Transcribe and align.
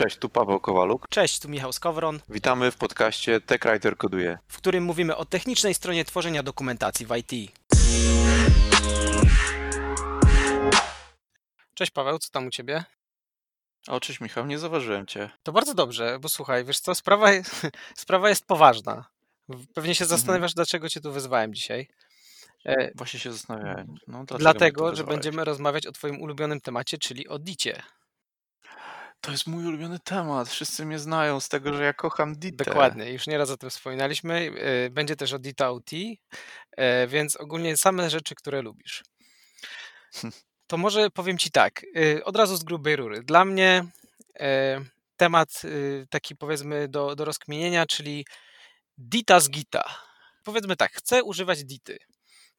Cześć, 0.00 0.16
tu 0.16 0.28
Paweł 0.28 0.60
Kowaluk. 0.60 1.08
Cześć, 1.08 1.40
tu 1.40 1.48
Michał 1.48 1.72
Skowron. 1.72 2.20
Witamy 2.28 2.70
w 2.70 2.76
podcaście 2.76 3.40
TechWriter 3.40 3.96
Koduje, 3.96 4.38
w 4.48 4.56
którym 4.56 4.84
mówimy 4.84 5.16
o 5.16 5.24
technicznej 5.24 5.74
stronie 5.74 6.04
tworzenia 6.04 6.42
dokumentacji 6.42 7.06
w 7.06 7.16
IT. 7.16 7.52
Cześć 11.74 11.90
Paweł, 11.90 12.18
co 12.18 12.30
tam 12.30 12.46
u 12.46 12.50
ciebie? 12.50 12.84
O, 13.88 14.00
cześć 14.00 14.20
Michał, 14.20 14.46
nie 14.46 14.58
zauważyłem 14.58 15.06
cię. 15.06 15.30
To 15.42 15.52
bardzo 15.52 15.74
dobrze, 15.74 16.18
bo 16.20 16.28
słuchaj, 16.28 16.64
wiesz 16.64 16.80
co, 16.80 16.94
sprawa, 16.94 17.28
sprawa 17.96 18.28
jest 18.28 18.46
poważna. 18.46 19.04
Pewnie 19.74 19.94
się 19.94 20.04
mhm. 20.04 20.18
zastanawiasz, 20.18 20.52
mhm. 20.52 20.54
dlaczego 20.54 20.88
cię 20.88 21.00
tu 21.00 21.12
wyzwałem 21.12 21.54
dzisiaj. 21.54 21.88
E, 22.64 22.90
Właśnie 22.94 23.20
się 23.20 23.32
zastanawiałem. 23.32 23.94
No, 24.06 24.24
dlatego, 24.24 24.96
że 24.96 25.04
będziemy 25.04 25.44
rozmawiać 25.44 25.86
o 25.86 25.92
twoim 25.92 26.22
ulubionym 26.22 26.60
temacie, 26.60 26.98
czyli 26.98 27.28
o 27.28 27.38
dicie. 27.38 27.82
To 29.20 29.30
jest 29.30 29.46
mój 29.46 29.66
ulubiony 29.66 29.98
temat. 29.98 30.48
Wszyscy 30.48 30.86
mnie 30.86 30.98
znają 30.98 31.40
z 31.40 31.48
tego, 31.48 31.72
że 31.72 31.84
ja 31.84 31.92
kocham 31.92 32.36
Ditę. 32.36 32.64
Dokładnie, 32.64 33.12
już 33.12 33.26
nieraz 33.26 33.50
o 33.50 33.56
tym 33.56 33.70
wspominaliśmy. 33.70 34.52
E, 34.86 34.90
będzie 34.90 35.16
też 35.16 35.32
o 35.32 35.38
Dita 35.38 35.70
OT, 35.70 35.90
e, 36.70 37.06
więc 37.06 37.36
ogólnie 37.36 37.76
same 37.76 38.10
rzeczy, 38.10 38.34
które 38.34 38.62
lubisz. 38.62 39.02
To 40.66 40.76
może 40.76 41.10
powiem 41.10 41.38
Ci 41.38 41.50
tak, 41.50 41.86
e, 41.96 42.24
od 42.24 42.36
razu 42.36 42.56
z 42.56 42.64
grubej 42.64 42.96
rury. 42.96 43.22
Dla 43.22 43.44
mnie 43.44 43.84
temat 45.16 45.62
taki 46.10 46.36
powiedzmy 46.36 46.88
do, 46.88 47.16
do 47.16 47.24
rozkminienia, 47.24 47.86
czyli 47.86 48.26
Dita 48.98 49.40
z 49.40 49.50
Gita. 49.50 49.84
Powiedzmy 50.44 50.76
tak, 50.76 50.92
chcę 50.92 51.22
używać 51.22 51.64
Dity. 51.64 51.98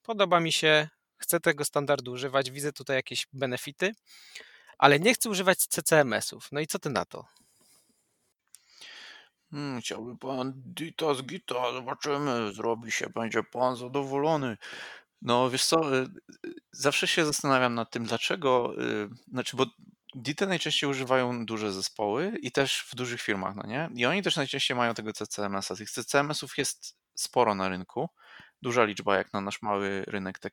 Podoba 0.01 0.39
mi 0.39 0.51
się, 0.51 0.89
chcę 1.17 1.39
tego 1.39 1.65
standardu 1.65 2.11
używać, 2.11 2.51
widzę 2.51 2.73
tutaj 2.73 2.95
jakieś 2.95 3.27
benefity 3.33 3.91
ale 4.81 4.99
nie 4.99 5.13
chcę 5.13 5.29
używać 5.29 5.59
CCMS-ów. 5.59 6.47
No 6.51 6.59
i 6.59 6.67
co 6.67 6.79
ty 6.79 6.89
na 6.89 7.05
to? 7.05 7.25
Hmm, 9.51 9.81
chciałby 9.81 10.17
pan 10.17 10.53
Dita 10.55 11.13
z 11.13 11.23
Gita, 11.23 11.73
zobaczymy, 11.73 12.53
zrobi 12.53 12.91
się, 12.91 13.09
będzie 13.09 13.43
pan 13.43 13.75
zadowolony. 13.75 14.57
No 15.21 15.49
wiesz 15.49 15.65
co, 15.65 15.95
y, 15.97 16.01
y, 16.45 16.53
zawsze 16.71 17.07
się 17.07 17.25
zastanawiam 17.25 17.75
nad 17.75 17.91
tym, 17.91 18.05
dlaczego, 18.05 18.73
y, 18.83 19.09
znaczy, 19.27 19.57
bo 19.57 19.65
Dita 20.15 20.45
najczęściej 20.45 20.89
używają 20.89 21.45
duże 21.45 21.71
zespoły 21.71 22.37
i 22.41 22.51
też 22.51 22.85
w 22.89 22.95
dużych 22.95 23.21
firmach, 23.21 23.55
no 23.55 23.63
nie? 23.67 23.89
I 23.95 24.05
oni 24.05 24.23
też 24.23 24.35
najczęściej 24.35 24.77
mają 24.77 24.93
tego 24.93 25.13
CCMS-a. 25.13 25.75
Tych 25.75 25.91
CCMS-ów 25.91 26.57
jest 26.57 26.97
sporo 27.15 27.55
na 27.55 27.69
rynku, 27.69 28.09
duża 28.61 28.83
liczba 28.83 29.17
jak 29.17 29.33
na 29.33 29.41
nasz 29.41 29.61
mały 29.61 30.03
rynek 30.07 30.39
tech 30.39 30.51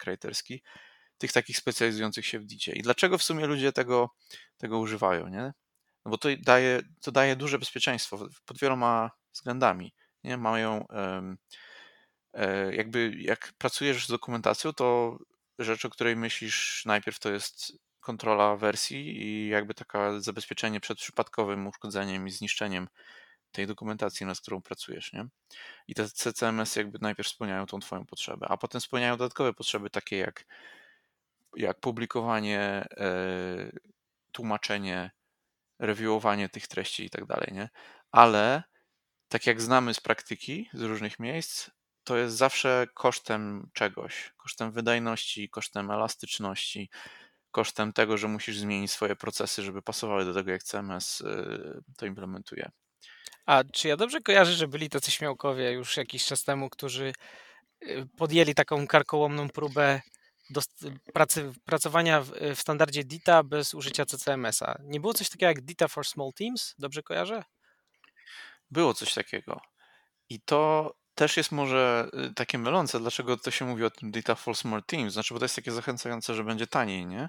tych 1.19 1.33
takich 1.33 1.57
specjalizujących 1.57 2.27
się 2.27 2.39
w 2.39 2.45
dicie. 2.45 2.73
I 2.73 2.83
dlaczego 2.83 3.19
w 3.19 3.23
sumie 3.23 3.47
ludzie 3.47 3.73
tego, 3.73 4.11
tego 4.57 4.79
używają, 4.79 5.29
nie? 5.29 5.53
No 6.05 6.11
bo 6.11 6.19
to 6.19 6.29
daje, 6.39 6.83
to 7.01 7.13
daje 7.13 7.37
duże 7.37 7.59
bezpieczeństwo 7.59 8.29
pod 8.45 8.59
wieloma 8.59 9.11
względami. 9.33 9.95
Nie? 10.25 10.37
Mają 10.37 10.85
um, 10.91 11.39
jakby 12.73 13.15
jak 13.19 13.53
pracujesz 13.59 14.07
z 14.07 14.11
dokumentacją, 14.11 14.73
to 14.73 15.19
rzecz, 15.59 15.85
o 15.85 15.91
której 15.91 16.17
myślisz 16.17 16.83
najpierw 16.87 17.19
to 17.19 17.31
jest 17.31 17.73
kontrola 18.01 18.57
wersji 18.57 19.23
i 19.23 19.49
jakby 19.49 19.75
taka 19.75 20.21
zabezpieczenie 20.21 20.81
przed 20.81 20.99
przypadkowym 20.99 21.67
uszkodzeniem 21.67 22.29
i 22.29 22.31
zniszczeniem 22.31 22.89
tej 23.53 23.67
dokumentacji, 23.67 24.27
nad 24.27 24.41
którą 24.41 24.63
pracujesz, 24.63 25.13
nie? 25.13 25.27
I 25.89 25.95
te 25.95 26.09
CCMS 26.09 26.77
jakby 26.77 26.99
najpierw 27.03 27.29
spełniają 27.29 27.67
tą 27.67 27.81
twoją 27.81 28.07
potrzebę, 28.07 28.47
a 28.49 28.57
potem 28.57 28.81
spełniają 28.81 29.17
dodatkowe 29.17 29.55
potrzeby 29.55 29.91
takie 29.91 30.17
jak 30.17 30.45
jak 31.59 31.81
publikowanie, 31.81 32.61
e, 32.61 33.71
tłumaczenie, 34.33 35.11
reviewowanie 35.79 36.49
tych 36.49 36.69
treści 36.69 37.05
i 37.05 37.11
tak 37.11 37.27
dalej, 37.27 37.49
nie? 37.53 37.69
Ale 38.13 38.63
tak 39.29 39.47
jak 39.47 39.61
znamy 39.61 39.95
z 39.95 40.01
praktyki 40.01 40.71
z 40.73 40.83
różnych 40.83 41.19
miejsc, 41.19 41.71
to 42.05 42.17
jest 42.17 42.37
zawsze 42.37 42.87
kosztem 42.95 43.71
czegoś, 43.73 44.33
kosztem 44.37 44.73
wydajności, 44.73 45.49
kosztem 45.49 45.91
elastyczności, 45.91 46.91
kosztem 47.51 47.93
tego, 47.93 48.17
że 48.17 48.29
musisz 48.29 48.59
zmienić 48.59 48.93
swoje 48.93 49.17
procesy, 49.17 49.63
żeby 49.63 49.83
pasowały 49.83 50.25
do 50.25 50.35
tego, 50.35 50.51
jak 50.51 50.63
CMS 50.63 51.21
e, 51.21 51.47
to 51.97 52.07
implementuje. 52.07 52.71
A 53.47 53.65
czy 53.73 53.89
ja 53.89 53.97
dobrze 53.97 54.21
kojarzę, 54.21 54.53
że 54.53 54.69
byli 54.69 54.89
tacy 54.89 55.11
śmiałkowie 55.11 55.73
już 55.73 55.97
jakiś 55.97 56.25
czas 56.25 56.45
temu, 56.45 56.71
którzy 56.71 57.13
e, 57.81 58.07
podjęli 58.07 58.55
taką 58.55 58.87
karkołomną 58.87 59.49
próbę 59.49 60.01
do 60.51 60.61
pracy, 61.13 61.53
pracowania 61.65 62.21
w, 62.21 62.31
w 62.55 62.61
standardzie 62.61 63.05
DITA 63.05 63.43
bez 63.43 63.75
użycia 63.75 64.07
CCMS-a. 64.07 64.79
Nie 64.85 65.01
było 65.01 65.15
coś 65.15 65.29
takiego 65.29 65.49
jak 65.49 65.61
DITA 65.61 65.89
for 65.89 66.07
Small 66.07 66.33
Teams? 66.33 66.75
Dobrze 66.79 67.03
kojarzę? 67.03 67.45
Było 68.71 68.95
coś 68.95 69.15
takiego. 69.15 69.61
I 70.29 70.41
to 70.41 70.95
też 71.15 71.37
jest 71.37 71.53
może 71.53 72.11
y, 72.31 72.35
takie 72.35 72.59
mylące, 72.59 73.01
dlaczego 73.01 73.37
to 73.37 73.51
się 73.51 73.65
mówi 73.65 73.85
o 73.85 73.91
tym 73.91 74.11
Data 74.11 74.35
for 74.35 74.57
Small 74.57 74.83
Teams. 74.85 75.13
Znaczy, 75.13 75.35
bo 75.35 75.41
to 75.41 75.45
jest 75.45 75.57
takie 75.57 75.73
zachęcające, 75.73 76.35
że 76.35 76.45
będzie 76.45 76.67
taniej, 76.67 77.07
nie? 77.07 77.29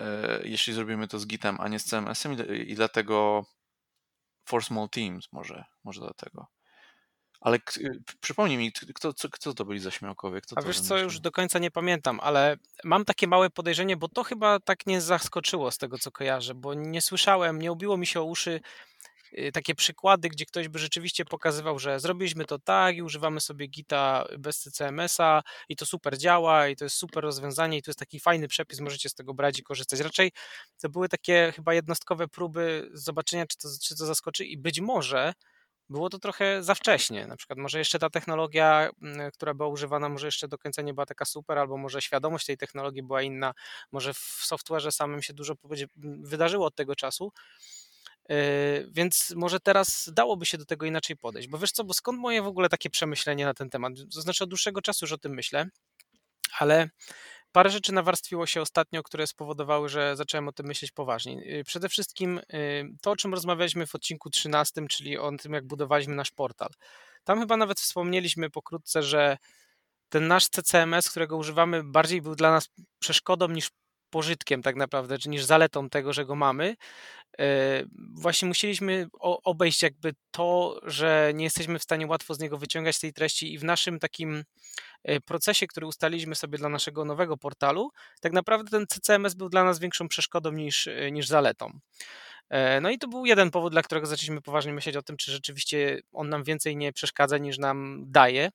E, 0.00 0.40
jeśli 0.44 0.72
zrobimy 0.72 1.08
to 1.08 1.18
z 1.18 1.26
Gitem, 1.26 1.60
a 1.60 1.68
nie 1.68 1.78
z 1.78 1.84
CMS-em 1.84 2.36
i 2.66 2.74
dlatego 2.74 3.44
for 4.44 4.64
Small 4.64 4.88
Teams 4.88 5.32
może, 5.32 5.64
może 5.84 6.00
dlatego. 6.00 6.46
Ale 7.40 7.56
y, 7.76 8.02
przypomnij 8.20 8.56
mi, 8.56 8.72
kto, 8.72 9.12
co, 9.12 9.28
kto 9.28 9.54
to 9.54 9.64
byli 9.64 9.80
za 9.80 9.90
śmiałkowie? 9.90 10.40
Kto 10.40 10.58
A 10.58 10.62
wiesz 10.62 10.80
co, 10.80 10.98
już 10.98 11.20
do 11.20 11.30
końca 11.30 11.58
nie 11.58 11.70
pamiętam, 11.70 12.20
ale 12.22 12.56
mam 12.84 13.04
takie 13.04 13.26
małe 13.26 13.50
podejrzenie, 13.50 13.96
bo 13.96 14.08
to 14.08 14.24
chyba 14.24 14.60
tak 14.60 14.86
nie 14.86 15.00
zaskoczyło 15.00 15.70
z 15.70 15.78
tego, 15.78 15.98
co 15.98 16.10
kojarzę, 16.10 16.54
bo 16.54 16.74
nie 16.74 17.00
słyszałem, 17.00 17.58
nie 17.58 17.72
ubiło 17.72 17.96
mi 17.96 18.06
się 18.06 18.20
o 18.20 18.24
uszy 18.24 18.60
y, 19.32 19.52
takie 19.52 19.74
przykłady, 19.74 20.28
gdzie 20.28 20.46
ktoś 20.46 20.68
by 20.68 20.78
rzeczywiście 20.78 21.24
pokazywał, 21.24 21.78
że 21.78 22.00
zrobiliśmy 22.00 22.44
to 22.44 22.58
tak 22.58 22.96
i 22.96 23.02
używamy 23.02 23.40
sobie 23.40 23.66
Gita 23.66 24.24
bez 24.38 24.58
CCMS-a 24.58 25.42
i 25.68 25.76
to 25.76 25.86
super 25.86 26.18
działa 26.18 26.68
i 26.68 26.76
to 26.76 26.84
jest 26.84 26.96
super 26.96 27.24
rozwiązanie 27.24 27.78
i 27.78 27.82
to 27.82 27.90
jest 27.90 27.98
taki 27.98 28.20
fajny 28.20 28.48
przepis, 28.48 28.80
możecie 28.80 29.08
z 29.08 29.14
tego 29.14 29.34
brać 29.34 29.58
i 29.58 29.62
korzystać. 29.62 30.00
Raczej 30.00 30.32
to 30.82 30.88
były 30.88 31.08
takie 31.08 31.52
chyba 31.56 31.74
jednostkowe 31.74 32.28
próby 32.28 32.90
zobaczenia, 32.92 33.46
czy 33.46 33.58
to, 33.58 33.68
czy 33.82 33.96
to 33.96 34.06
zaskoczy 34.06 34.44
i 34.44 34.58
być 34.58 34.80
może 34.80 35.32
było 35.90 36.10
to 36.10 36.18
trochę 36.18 36.62
za 36.62 36.74
wcześnie. 36.74 37.26
Na 37.26 37.36
przykład 37.36 37.58
może 37.58 37.78
jeszcze 37.78 37.98
ta 37.98 38.10
technologia, 38.10 38.90
która 39.34 39.54
była 39.54 39.68
używana, 39.68 40.08
może 40.08 40.26
jeszcze 40.26 40.48
do 40.48 40.58
końca 40.58 40.82
nie 40.82 40.94
była 40.94 41.06
taka 41.06 41.24
super, 41.24 41.58
albo 41.58 41.76
może 41.76 42.02
świadomość 42.02 42.46
tej 42.46 42.56
technologii 42.56 43.02
była 43.02 43.22
inna, 43.22 43.54
może 43.92 44.14
w 44.14 44.44
software'ze 44.50 44.90
samym 44.90 45.22
się 45.22 45.32
dużo 45.32 45.54
wydarzyło 46.22 46.66
od 46.66 46.74
tego 46.74 46.96
czasu. 46.96 47.32
Yy, 48.28 48.36
więc 48.90 49.32
może 49.36 49.60
teraz 49.60 50.10
dałoby 50.12 50.46
się 50.46 50.58
do 50.58 50.64
tego 50.64 50.86
inaczej 50.86 51.16
podejść. 51.16 51.48
Bo 51.48 51.58
wiesz 51.58 51.72
co, 51.72 51.84
bo 51.84 51.94
skąd 51.94 52.18
moje 52.18 52.42
w 52.42 52.46
ogóle 52.46 52.68
takie 52.68 52.90
przemyślenie 52.90 53.44
na 53.44 53.54
ten 53.54 53.70
temat? 53.70 53.92
To 54.14 54.20
znaczy 54.20 54.44
od 54.44 54.50
dłuższego 54.50 54.82
czasu 54.82 55.04
już 55.04 55.12
o 55.12 55.18
tym 55.18 55.34
myślę, 55.34 55.66
ale 56.58 56.90
Parę 57.52 57.70
rzeczy 57.70 57.92
nawarstwiło 57.92 58.46
się 58.46 58.60
ostatnio, 58.60 59.02
które 59.02 59.26
spowodowały, 59.26 59.88
że 59.88 60.16
zacząłem 60.16 60.48
o 60.48 60.52
tym 60.52 60.66
myśleć 60.66 60.92
poważnie. 60.92 61.58
Y, 61.60 61.64
przede 61.64 61.88
wszystkim 61.88 62.38
y, 62.38 62.88
to, 63.02 63.10
o 63.10 63.16
czym 63.16 63.34
rozmawialiśmy 63.34 63.86
w 63.86 63.94
odcinku 63.94 64.30
13, 64.30 64.86
czyli 64.88 65.18
o 65.18 65.32
tym, 65.36 65.52
jak 65.52 65.66
budowaliśmy 65.66 66.14
nasz 66.14 66.30
portal. 66.30 66.68
Tam 67.24 67.40
chyba 67.40 67.56
nawet 67.56 67.80
wspomnieliśmy 67.80 68.50
pokrótce, 68.50 69.02
że 69.02 69.38
ten 70.08 70.28
nasz 70.28 70.48
CCMS, 70.48 71.10
którego 71.10 71.36
używamy, 71.36 71.84
bardziej 71.84 72.22
był 72.22 72.34
dla 72.34 72.50
nas 72.50 72.68
przeszkodą 72.98 73.48
niż 73.48 73.70
pożytkiem 74.10 74.62
tak 74.62 74.76
naprawdę, 74.76 75.18
czy 75.18 75.28
niż 75.28 75.44
zaletą 75.44 75.90
tego, 75.90 76.12
że 76.12 76.24
go 76.24 76.34
mamy. 76.34 76.76
E, 77.40 77.84
właśnie 78.14 78.48
musieliśmy 78.48 79.06
obejść 79.20 79.82
jakby 79.82 80.12
to, 80.30 80.80
że 80.82 81.32
nie 81.34 81.44
jesteśmy 81.44 81.78
w 81.78 81.82
stanie 81.82 82.06
łatwo 82.06 82.34
z 82.34 82.38
niego 82.38 82.58
wyciągać 82.58 82.98
tej 82.98 83.12
treści 83.12 83.52
i 83.52 83.58
w 83.58 83.64
naszym 83.64 83.98
takim 83.98 84.44
e, 85.04 85.20
procesie, 85.20 85.66
który 85.66 85.86
ustaliliśmy 85.86 86.34
sobie 86.34 86.58
dla 86.58 86.68
naszego 86.68 87.04
nowego 87.04 87.36
portalu, 87.36 87.90
tak 88.20 88.32
naprawdę 88.32 88.70
ten 88.70 88.86
CCMS 88.86 89.34
był 89.34 89.48
dla 89.48 89.64
nas 89.64 89.78
większą 89.78 90.08
przeszkodą 90.08 90.52
niż, 90.52 90.86
e, 90.86 91.10
niż 91.10 91.26
zaletą. 91.26 91.78
No 92.80 92.90
i 92.90 92.98
to 92.98 93.08
był 93.08 93.26
jeden 93.26 93.50
powód, 93.50 93.72
dla 93.72 93.82
którego 93.82 94.06
zaczęliśmy 94.06 94.42
poważnie 94.42 94.72
myśleć 94.72 94.96
o 94.96 95.02
tym, 95.02 95.16
czy 95.16 95.32
rzeczywiście 95.32 96.00
on 96.12 96.28
nam 96.28 96.44
więcej 96.44 96.76
nie 96.76 96.92
przeszkadza 96.92 97.38
niż 97.38 97.58
nam 97.58 98.04
daje. 98.06 98.50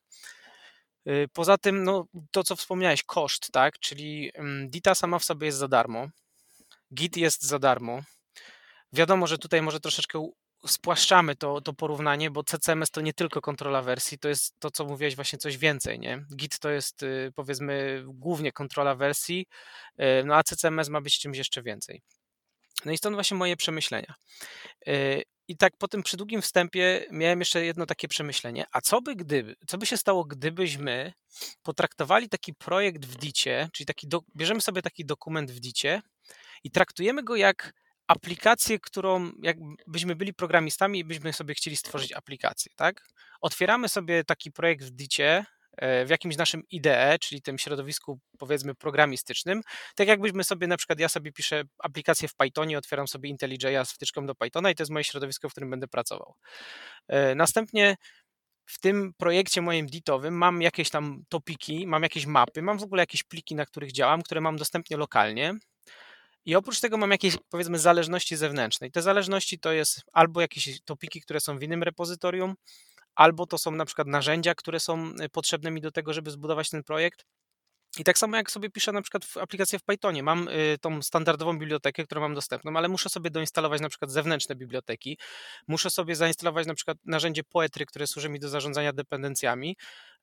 Y, 1.08 1.28
poza 1.32 1.58
tym, 1.58 1.84
no, 1.84 2.06
to 2.30 2.44
co 2.44 2.56
wspomniałeś, 2.56 3.02
koszt, 3.02 3.52
tak? 3.52 3.78
Czyli 3.78 4.30
mm, 4.34 4.70
Dita 4.70 4.94
sama 4.94 5.18
w 5.18 5.24
sobie 5.24 5.46
jest 5.46 5.58
za 5.58 5.68
darmo. 5.68 6.08
Git 6.94 7.16
jest 7.16 7.42
za 7.42 7.58
darmo. 7.58 8.02
Wiadomo, 8.92 9.26
że 9.26 9.38
tutaj 9.38 9.62
może 9.62 9.80
troszeczkę 9.80 10.28
spłaszczamy 10.66 11.36
to, 11.36 11.60
to 11.60 11.72
porównanie, 11.72 12.30
bo 12.30 12.44
CCMS 12.44 12.90
to 12.90 13.00
nie 13.00 13.12
tylko 13.12 13.40
kontrola 13.40 13.82
wersji, 13.82 14.18
to 14.18 14.28
jest 14.28 14.54
to, 14.58 14.70
co 14.70 14.84
mówiłeś, 14.84 15.16
właśnie 15.16 15.38
coś 15.38 15.58
więcej, 15.58 15.98
nie? 15.98 16.24
Git 16.36 16.58
to 16.58 16.70
jest 16.70 17.02
y, 17.02 17.32
powiedzmy 17.34 18.04
głównie 18.06 18.52
kontrola 18.52 18.94
wersji, 18.94 19.46
y, 20.00 20.24
no 20.24 20.36
a 20.36 20.42
CCMS 20.42 20.88
ma 20.88 21.00
być 21.00 21.18
czymś 21.18 21.38
jeszcze 21.38 21.62
więcej. 21.62 22.02
No 22.84 22.92
i 22.92 22.98
stąd 22.98 23.16
właśnie 23.16 23.36
moje 23.36 23.56
przemyślenia. 23.56 24.14
I 25.48 25.56
tak 25.56 25.76
po 25.76 25.88
tym 25.88 26.02
przydługim 26.02 26.42
wstępie 26.42 27.06
miałem 27.10 27.38
jeszcze 27.38 27.64
jedno 27.64 27.86
takie 27.86 28.08
przemyślenie. 28.08 28.64
A 28.72 28.80
co 28.80 29.02
by 29.02 29.16
gdyby, 29.16 29.56
co 29.66 29.78
by 29.78 29.86
się 29.86 29.96
stało, 29.96 30.24
gdybyśmy 30.24 31.12
potraktowali 31.62 32.28
taki 32.28 32.54
projekt 32.54 33.06
w 33.06 33.16
Dicie, 33.16 33.68
czyli 33.72 33.86
taki 33.86 34.08
do, 34.08 34.20
bierzemy 34.36 34.60
sobie 34.60 34.82
taki 34.82 35.04
dokument 35.04 35.50
w 35.50 35.60
Dicie 35.60 36.02
i 36.64 36.70
traktujemy 36.70 37.22
go 37.22 37.36
jak 37.36 37.72
aplikację, 38.06 38.78
którą 38.78 39.32
jakbyśmy 39.42 40.16
byli 40.16 40.34
programistami 40.34 40.98
i 40.98 41.04
byśmy 41.04 41.32
sobie 41.32 41.54
chcieli 41.54 41.76
stworzyć 41.76 42.12
aplikację, 42.12 42.72
tak? 42.76 43.06
Otwieramy 43.40 43.88
sobie 43.88 44.24
taki 44.24 44.52
projekt 44.52 44.84
w 44.84 44.90
Dicie, 44.90 45.44
w 45.80 46.06
jakimś 46.10 46.36
naszym 46.36 46.62
IDE, 46.70 47.18
czyli 47.20 47.42
tym 47.42 47.58
środowisku 47.58 48.20
powiedzmy 48.38 48.74
programistycznym, 48.74 49.60
tak 49.94 50.08
jakbyśmy 50.08 50.44
sobie 50.44 50.66
na 50.66 50.76
przykład, 50.76 51.00
ja 51.00 51.08
sobie 51.08 51.32
piszę 51.32 51.62
aplikację 51.78 52.28
w 52.28 52.34
Pythonie, 52.34 52.78
otwieram 52.78 53.08
sobie 53.08 53.30
IntelliJ'a 53.30 53.84
z 53.84 53.92
wtyczką 53.92 54.26
do 54.26 54.34
Pythona 54.34 54.70
i 54.70 54.74
to 54.74 54.82
jest 54.82 54.90
moje 54.90 55.04
środowisko, 55.04 55.48
w 55.48 55.52
którym 55.52 55.70
będę 55.70 55.88
pracował. 55.88 56.34
E, 57.08 57.34
następnie 57.34 57.96
w 58.66 58.80
tym 58.80 59.12
projekcie 59.16 59.62
moim 59.62 59.86
ditowym 59.86 60.34
mam 60.34 60.62
jakieś 60.62 60.90
tam 60.90 61.24
topiki, 61.28 61.86
mam 61.86 62.02
jakieś 62.02 62.26
mapy, 62.26 62.62
mam 62.62 62.78
w 62.78 62.82
ogóle 62.82 63.02
jakieś 63.02 63.22
pliki, 63.22 63.54
na 63.54 63.66
których 63.66 63.92
działam, 63.92 64.22
które 64.22 64.40
mam 64.40 64.56
dostępnie 64.56 64.96
lokalnie. 64.96 65.54
I 66.46 66.54
oprócz 66.54 66.80
tego 66.80 66.96
mam 66.96 67.10
jakieś, 67.10 67.36
powiedzmy, 67.50 67.78
zależności 67.78 68.36
zewnętrzne. 68.36 68.86
I 68.86 68.90
te 68.90 69.02
zależności 69.02 69.58
to 69.58 69.72
jest 69.72 70.02
albo 70.12 70.40
jakieś 70.40 70.80
topiki, 70.84 71.20
które 71.20 71.40
są 71.40 71.58
w 71.58 71.62
innym 71.62 71.82
repozytorium, 71.82 72.54
albo 73.14 73.46
to 73.46 73.58
są 73.58 73.70
na 73.70 73.84
przykład 73.84 74.08
narzędzia, 74.08 74.54
które 74.54 74.80
są 74.80 75.10
y, 75.24 75.28
potrzebne 75.28 75.70
mi 75.70 75.80
do 75.80 75.90
tego, 75.92 76.12
żeby 76.12 76.30
zbudować 76.30 76.70
ten 76.70 76.82
projekt. 76.82 77.24
I 77.98 78.04
tak 78.04 78.18
samo 78.18 78.36
jak 78.36 78.50
sobie 78.50 78.70
piszę 78.70 78.92
na 78.92 79.02
przykład 79.02 79.24
w 79.24 79.36
aplikację 79.36 79.78
w 79.78 79.82
Pythonie, 79.82 80.22
mam 80.22 80.48
y, 80.48 80.78
tą 80.80 81.02
standardową 81.02 81.58
bibliotekę, 81.58 82.04
którą 82.04 82.20
mam 82.20 82.34
dostępną, 82.34 82.76
ale 82.76 82.88
muszę 82.88 83.08
sobie 83.08 83.30
doinstalować 83.30 83.80
na 83.80 83.88
przykład 83.88 84.10
zewnętrzne 84.10 84.54
biblioteki, 84.54 85.18
muszę 85.68 85.90
sobie 85.90 86.16
zainstalować 86.16 86.66
na 86.66 86.74
przykład 86.74 86.98
narzędzie 87.04 87.44
Poetry, 87.44 87.86
które 87.86 88.06
służy 88.06 88.28
mi 88.28 88.40
do 88.40 88.48
zarządzania 88.48 88.92
dependencjami, 88.92 89.76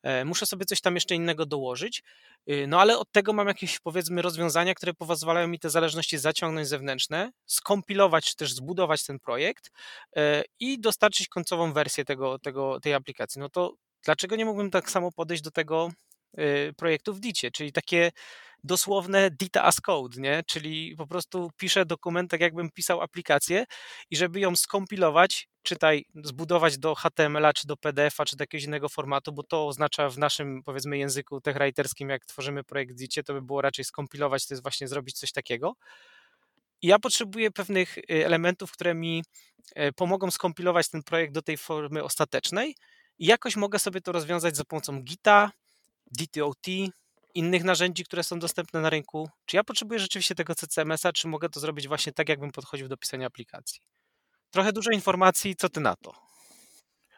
e, 0.04 0.26
muszę 0.26 0.46
sobie 0.46 0.66
coś 0.66 0.82
tam 0.82 0.96
jeszcze 0.96 1.16
innego 1.16 1.46
dołożyć, 1.46 2.04
y, 2.50 2.66
no 2.68 2.82
ale 2.82 2.98
od 2.98 3.12
tego 3.12 3.34
mam 3.34 3.48
jakieś 3.48 3.80
powiedzmy 3.80 4.22
rozwiązania, 4.22 4.74
które 4.74 4.94
pozwalają 4.94 5.48
mi 5.48 5.60
te 5.60 5.70
zależności 5.70 6.18
zaciągnąć 6.18 6.68
zewnętrzne, 6.68 7.32
skompilować 7.46 8.26
czy 8.26 8.36
też 8.36 8.54
zbudować 8.54 9.06
ten 9.06 9.20
projekt 9.20 9.72
e, 10.16 10.44
i 10.60 10.80
dostarczyć 10.80 11.28
końcową 11.28 11.74
wersję 11.74 12.06
tego, 12.06 12.40
tego, 12.40 12.80
tej 12.80 12.94
aplikacji. 12.94 13.40
No 13.40 13.50
to 13.50 13.74
dlaczego 14.04 14.36
nie 14.36 14.46
mógłbym 14.46 14.72
tak 14.72 14.92
samo 14.92 15.12
podejść 15.12 15.44
do 15.44 15.52
tego 15.52 15.90
projektu 16.78 17.14
w 17.14 17.20
Dicie, 17.20 17.52
czyli 17.52 17.72
takie 17.72 18.12
dosłowne 18.64 19.32
Dita 19.32 19.64
as 19.64 19.82
code, 19.82 20.22
nie? 20.22 20.44
czyli 20.48 20.96
po 20.98 21.08
prostu 21.08 21.52
piszę 21.58 21.86
dokument 21.86 22.32
tak 22.32 22.42
jakbym 22.42 22.70
pisał 22.70 23.02
aplikację 23.02 23.66
i 24.10 24.16
żeby 24.16 24.40
ją 24.40 24.56
skompilować, 24.56 25.50
czytaj, 25.64 26.06
zbudować 26.24 26.78
do 26.78 26.96
HTML-a, 26.96 27.54
czy 27.54 27.68
do 27.68 27.78
PDF-a, 27.78 28.26
czy 28.26 28.38
do 28.38 28.44
jakiegoś 28.44 28.66
innego 28.66 28.90
formatu, 28.90 29.32
bo 29.32 29.44
to 29.44 29.68
oznacza 29.68 30.10
w 30.10 30.18
naszym, 30.18 30.64
powiedzmy, 30.64 30.98
języku 30.98 31.42
techwriterskim, 31.42 32.10
jak 32.10 32.26
tworzymy 32.26 32.64
projekt 32.64 32.92
w 32.92 32.96
Dicie, 32.96 33.24
to 33.24 33.34
by 33.34 33.42
było 33.42 33.62
raczej 33.62 33.86
skompilować, 33.86 34.48
to 34.48 34.54
jest 34.54 34.64
właśnie 34.64 34.88
zrobić 34.88 35.20
coś 35.20 35.32
takiego. 35.32 35.76
Ja 36.82 37.00
potrzebuję 37.00 37.52
pewnych 37.52 37.98
y, 37.98 38.04
elementów, 38.26 38.72
które 38.72 38.94
mi 38.94 39.24
y, 39.78 39.94
pomogą 39.94 40.32
skompilować 40.32 40.90
ten 40.90 41.04
projekt 41.04 41.34
do 41.34 41.42
tej 41.42 41.58
formy 41.58 42.04
ostatecznej 42.04 42.76
i 43.20 43.26
jakoś 43.26 43.56
mogę 43.56 43.80
sobie 43.80 44.02
to 44.02 44.12
rozwiązać 44.12 44.56
za 44.56 44.66
pomocą 44.66 45.02
Gita, 45.02 45.52
DTOT, 46.12 46.68
innych 47.34 47.64
narzędzi, 47.64 48.04
które 48.04 48.24
są 48.24 48.40
dostępne 48.40 48.82
na 48.82 48.90
rynku? 48.90 49.30
Czy 49.46 49.58
ja 49.58 49.64
potrzebuję 49.64 50.00
rzeczywiście 50.00 50.36
tego 50.36 50.56
CCMS-a, 50.56 51.14
czy 51.14 51.28
mogę 51.28 51.50
to 51.50 51.60
zrobić 51.60 51.88
właśnie 51.88 52.14
tak, 52.14 52.30
jakbym 52.30 52.52
podchodził 52.52 52.88
do 52.88 52.98
pisania 52.98 53.28
aplikacji? 53.28 53.82
Trochę 54.52 54.74
dużo 54.74 54.92
informacji, 54.92 55.56
co 55.56 55.70
ty 55.70 55.80
na 55.80 55.96
to? 55.96 56.14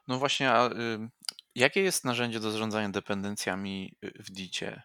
No 0.08 0.20
właśnie, 0.20 0.52
a 0.52 0.70
jakie 1.56 1.82
jest 1.82 2.06
narzędzie 2.06 2.40
do 2.40 2.52
zarządzania 2.52 2.90
dependencjami 2.90 3.96
y, 4.04 4.24
w 4.24 4.32
Dicie? 4.32 4.82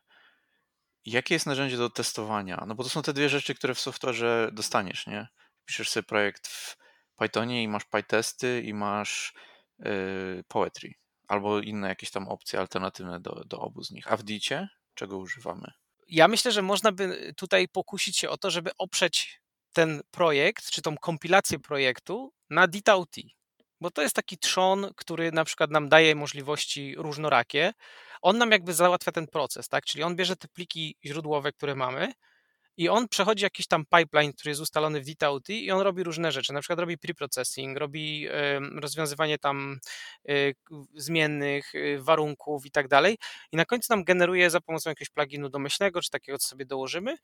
Jakie 1.05 1.35
jest 1.35 1.47
narzędzie 1.47 1.77
do 1.77 1.91
testowania? 1.91 2.65
No 2.67 2.75
bo 2.75 2.83
to 2.83 2.89
są 2.89 3.03
te 3.03 3.13
dwie 3.13 3.29
rzeczy, 3.29 3.55
które 3.55 3.75
w 3.75 3.79
software'ze 3.79 4.53
dostaniesz, 4.53 5.07
nie? 5.07 5.29
Piszesz 5.65 5.91
sobie 5.91 6.05
projekt 6.05 6.49
w 6.49 6.77
Pythonie 7.17 7.63
i 7.63 7.69
masz 7.69 7.85
PyTesty 7.85 8.63
i 8.65 8.75
masz 8.75 9.35
y, 9.87 10.45
Poetry 10.49 10.95
albo 11.29 11.61
inne 11.61 11.89
jakieś 11.89 12.11
tam 12.11 12.29
opcje 12.29 12.59
alternatywne 12.59 13.21
do, 13.21 13.43
do 13.47 13.61
obu 13.61 13.85
z 13.85 13.91
nich. 13.91 14.13
A 14.13 14.17
w 14.17 14.23
Dicie 14.23 14.69
czego 14.95 15.19
używamy? 15.19 15.73
Ja 16.09 16.29
myślę, 16.29 16.53
że 16.53 16.63
można 16.63 16.93
by 16.93 17.35
tutaj 17.37 17.69
pokusić 17.69 18.17
się 18.17 18.31
o 18.31 18.39
to, 18.39 18.51
żeby 18.51 18.71
oprzeć 18.79 19.41
ten 19.73 20.03
projekt, 20.11 20.71
czy 20.71 20.83
tą 20.83 20.97
kompilację 20.97 21.59
projektu 21.59 22.33
na 22.51 22.67
DITAUT. 22.67 23.17
Bo 23.81 23.91
to 23.91 24.03
jest 24.03 24.17
taki 24.17 24.39
trzon, 24.39 24.93
który 24.97 25.33
na 25.33 25.45
przykład 25.45 25.71
nam 25.71 25.89
daje 25.89 26.15
możliwości 26.15 26.95
różnorakie. 26.97 27.73
On 28.23 28.39
nam 28.39 28.51
jakby 28.51 28.75
załatwia 28.75 29.13
ten 29.13 29.27
proces, 29.27 29.69
tak? 29.69 29.85
Czyli 29.85 30.05
on 30.05 30.17
bierze 30.17 30.37
te 30.37 30.49
pliki 30.49 30.97
źródłowe, 31.05 31.53
które 31.53 31.75
mamy, 31.75 32.13
i 32.79 32.89
on 32.89 33.09
przechodzi 33.09 33.45
jakiś 33.45 33.67
tam 33.67 33.85
pipeline, 33.97 34.33
który 34.33 34.51
jest 34.51 34.61
ustalony 34.61 35.01
w 35.01 35.05
DTAUT 35.05 35.49
i 35.49 35.71
on 35.71 35.81
robi 35.81 36.03
różne 36.03 36.33
rzeczy, 36.33 36.53
na 36.53 36.61
przykład 36.61 36.79
robi 36.79 36.99
preprocessing, 36.99 37.79
robi 37.79 38.29
rozwiązywanie 38.75 39.39
tam 39.39 39.79
y, 40.29 40.55
zmiennych, 40.95 41.75
y, 41.75 41.99
warunków 42.01 42.67
i 42.67 42.71
tak 42.71 42.89
dalej. 42.89 43.19
I 43.53 43.57
na 43.57 43.65
końcu 43.65 43.87
nam 43.91 44.05
generuje 44.05 44.51
za 44.51 44.61
pomocą 44.61 44.91
jakiegoś 44.91 45.11
pluginu 45.11 45.49
domyślnego, 45.49 46.03
czy 46.03 46.11
takiego, 46.11 46.39
co 46.39 46.49
sobie 46.49 46.67
dołożymy, 46.67 47.17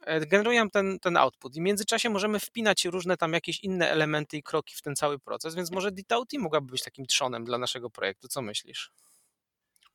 e, 0.00 0.26
generuje 0.26 0.58
nam 0.58 0.70
ten, 0.70 0.98
ten 0.98 1.16
output. 1.16 1.56
I 1.56 1.60
w 1.60 1.62
międzyczasie 1.62 2.10
możemy 2.10 2.40
wpinać 2.40 2.84
różne 2.84 3.16
tam 3.16 3.32
jakieś 3.32 3.60
inne 3.64 3.90
elementy 3.90 4.36
i 4.36 4.42
kroki 4.42 4.74
w 4.76 4.82
ten 4.82 4.96
cały 4.96 5.18
proces, 5.18 5.54
więc 5.54 5.70
może 5.70 5.92
DTAUT 5.92 6.32
mogłaby 6.38 6.70
być 6.70 6.82
takim 6.82 7.06
trzonem 7.06 7.44
dla 7.44 7.58
naszego 7.58 7.90
projektu, 7.90 8.28
co 8.28 8.42
myślisz? 8.42 8.90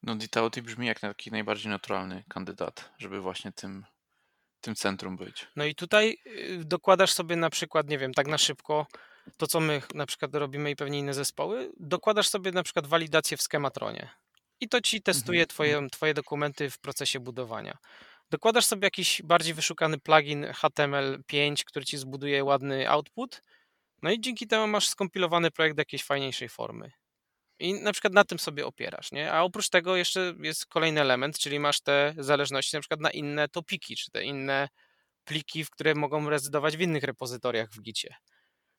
No 0.03 0.15
DTAUT 0.15 0.59
brzmi 0.59 0.87
jak 0.87 0.99
taki 0.99 1.31
najbardziej 1.31 1.71
naturalny 1.71 2.23
kandydat, 2.29 2.89
żeby 2.97 3.21
właśnie 3.21 3.51
tym 3.51 3.85
tym 4.61 4.75
centrum 4.75 5.17
być. 5.17 5.47
No 5.55 5.65
i 5.65 5.75
tutaj 5.75 6.17
y, 6.27 6.65
dokładasz 6.65 7.13
sobie 7.13 7.35
na 7.35 7.49
przykład, 7.49 7.89
nie 7.89 7.97
wiem, 7.97 8.13
tak 8.13 8.27
na 8.27 8.37
szybko, 8.37 8.87
to 9.37 9.47
co 9.47 9.59
my 9.59 9.81
na 9.93 10.05
przykład 10.05 10.35
robimy 10.35 10.71
i 10.71 10.75
pewnie 10.75 10.99
inne 10.99 11.13
zespoły, 11.13 11.71
dokładasz 11.79 12.29
sobie 12.29 12.51
na 12.51 12.63
przykład 12.63 12.87
walidację 12.87 13.37
w 13.37 13.41
schematronie 13.41 14.09
i 14.59 14.69
to 14.69 14.81
ci 14.81 15.01
testuje 15.01 15.39
mhm. 15.39 15.49
twoje, 15.49 15.89
twoje 15.91 16.13
dokumenty 16.13 16.69
w 16.69 16.79
procesie 16.79 17.19
budowania. 17.19 17.77
Dokładasz 18.29 18.65
sobie 18.65 18.85
jakiś 18.85 19.21
bardziej 19.21 19.53
wyszukany 19.53 19.97
plugin 19.99 20.45
HTML5, 20.45 21.63
który 21.63 21.85
ci 21.85 21.97
zbuduje 21.97 22.43
ładny 22.43 22.89
output, 22.89 23.41
no 24.01 24.11
i 24.11 24.21
dzięki 24.21 24.47
temu 24.47 24.67
masz 24.67 24.89
skompilowany 24.89 25.51
projekt 25.51 25.75
do 25.75 25.81
jakiejś 25.81 26.03
fajniejszej 26.03 26.49
formy. 26.49 26.91
I 27.59 27.73
na 27.73 27.91
przykład 27.91 28.13
na 28.13 28.23
tym 28.23 28.39
sobie 28.39 28.65
opierasz, 28.65 29.11
nie? 29.11 29.33
A 29.33 29.41
oprócz 29.41 29.69
tego 29.69 29.95
jeszcze 29.95 30.33
jest 30.39 30.65
kolejny 30.65 31.01
element, 31.01 31.39
czyli 31.39 31.59
masz 31.59 31.81
te 31.81 32.13
zależności 32.17 32.75
na 32.75 32.79
przykład 32.79 32.99
na 32.99 33.11
inne 33.11 33.49
topiki, 33.49 33.95
czy 33.95 34.11
te 34.11 34.23
inne 34.23 34.69
pliki, 35.23 35.65
w 35.65 35.69
które 35.69 35.95
mogą 35.95 36.29
rezydować 36.29 36.77
w 36.77 36.81
innych 36.81 37.03
repozytoriach 37.03 37.69
w 37.71 37.81
Gicie. 37.81 38.15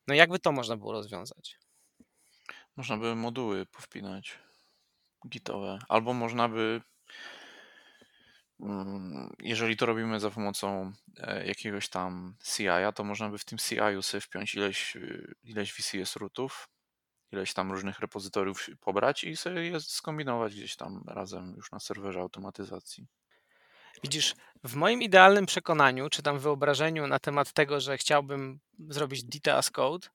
No 0.06 0.14
jakby 0.14 0.38
to 0.38 0.52
można 0.52 0.76
było 0.76 0.92
rozwiązać? 0.92 1.58
Można 2.76 2.96
by 2.96 3.14
moduły 3.14 3.66
powpinać 3.66 4.38
gitowe, 5.28 5.78
albo 5.88 6.12
można 6.12 6.48
by 6.48 6.80
mm, 8.60 9.34
jeżeli 9.42 9.76
to 9.76 9.86
robimy 9.86 10.20
za 10.20 10.30
pomocą 10.30 10.92
e, 11.16 11.46
jakiegoś 11.46 11.88
tam 11.88 12.36
CI-a, 12.44 12.92
to 12.92 13.04
można 13.04 13.28
by 13.28 13.38
w 13.38 13.44
tym 13.44 13.58
CI-u 13.58 14.02
sobie 14.02 14.20
wpiąć 14.20 14.54
ileś, 14.54 14.96
ileś 15.42 15.72
VCS 15.72 16.16
rootów 16.16 16.68
ileś 17.32 17.54
tam 17.54 17.72
różnych 17.72 18.00
repozytoriów 18.00 18.66
pobrać 18.80 19.24
i 19.24 19.36
sobie 19.36 19.62
je 19.62 19.80
skombinować 19.80 20.54
gdzieś 20.54 20.76
tam 20.76 21.04
razem 21.06 21.54
już 21.56 21.72
na 21.72 21.80
serwerze 21.80 22.20
automatyzacji. 22.20 23.06
Widzisz, 24.02 24.34
w 24.64 24.74
moim 24.74 25.02
idealnym 25.02 25.46
przekonaniu, 25.46 26.08
czy 26.10 26.22
tam 26.22 26.38
wyobrażeniu 26.38 27.06
na 27.06 27.18
temat 27.18 27.52
tego, 27.52 27.80
że 27.80 27.98
chciałbym 27.98 28.60
zrobić 28.88 29.24
Data 29.24 29.58
as 29.58 29.70
Code, 29.70 30.08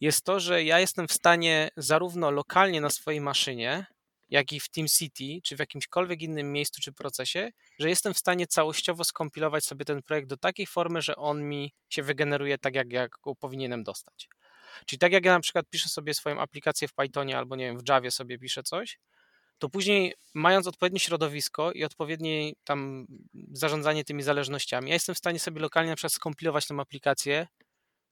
jest 0.00 0.24
to, 0.24 0.40
że 0.40 0.64
ja 0.64 0.80
jestem 0.80 1.08
w 1.08 1.12
stanie 1.12 1.70
zarówno 1.76 2.30
lokalnie 2.30 2.80
na 2.80 2.90
swojej 2.90 3.20
maszynie, 3.20 3.86
jak 4.30 4.52
i 4.52 4.60
w 4.60 4.68
TeamCity, 4.68 5.40
czy 5.42 5.56
w 5.56 5.58
jakimśkolwiek 5.58 6.22
innym 6.22 6.52
miejscu 6.52 6.80
czy 6.82 6.92
procesie, 6.92 7.50
że 7.78 7.88
jestem 7.88 8.14
w 8.14 8.18
stanie 8.18 8.46
całościowo 8.46 9.04
skompilować 9.04 9.64
sobie 9.64 9.84
ten 9.84 10.02
projekt 10.02 10.28
do 10.28 10.36
takiej 10.36 10.66
formy, 10.66 11.02
że 11.02 11.16
on 11.16 11.42
mi 11.42 11.72
się 11.88 12.02
wygeneruje 12.02 12.58
tak, 12.58 12.74
jak, 12.74 12.92
jak 12.92 13.10
go 13.22 13.34
powinienem 13.34 13.84
dostać. 13.84 14.28
Czyli 14.86 14.98
tak 14.98 15.12
jak 15.12 15.24
ja 15.24 15.32
na 15.32 15.40
przykład 15.40 15.66
piszę 15.70 15.88
sobie 15.88 16.14
swoją 16.14 16.40
aplikację 16.40 16.88
w 16.88 16.94
Pythonie 16.94 17.38
albo 17.38 17.56
nie 17.56 17.64
wiem, 17.64 17.78
w 17.78 17.88
Javie 17.88 18.10
sobie 18.10 18.38
piszę 18.38 18.62
coś, 18.62 18.98
to 19.60 19.68
później 19.68 20.14
mając 20.34 20.66
odpowiednie 20.66 21.00
środowisko 21.00 21.72
i 21.72 21.84
odpowiednie 21.84 22.52
tam 22.64 23.06
zarządzanie 23.52 24.04
tymi 24.04 24.22
zależnościami, 24.22 24.88
ja 24.88 24.94
jestem 24.94 25.14
w 25.14 25.18
stanie 25.18 25.38
sobie 25.38 25.60
lokalnie 25.60 25.90
na 25.90 25.96
przykład 25.96 26.12
skompilować 26.12 26.66
tą 26.66 26.80
aplikację. 26.80 27.46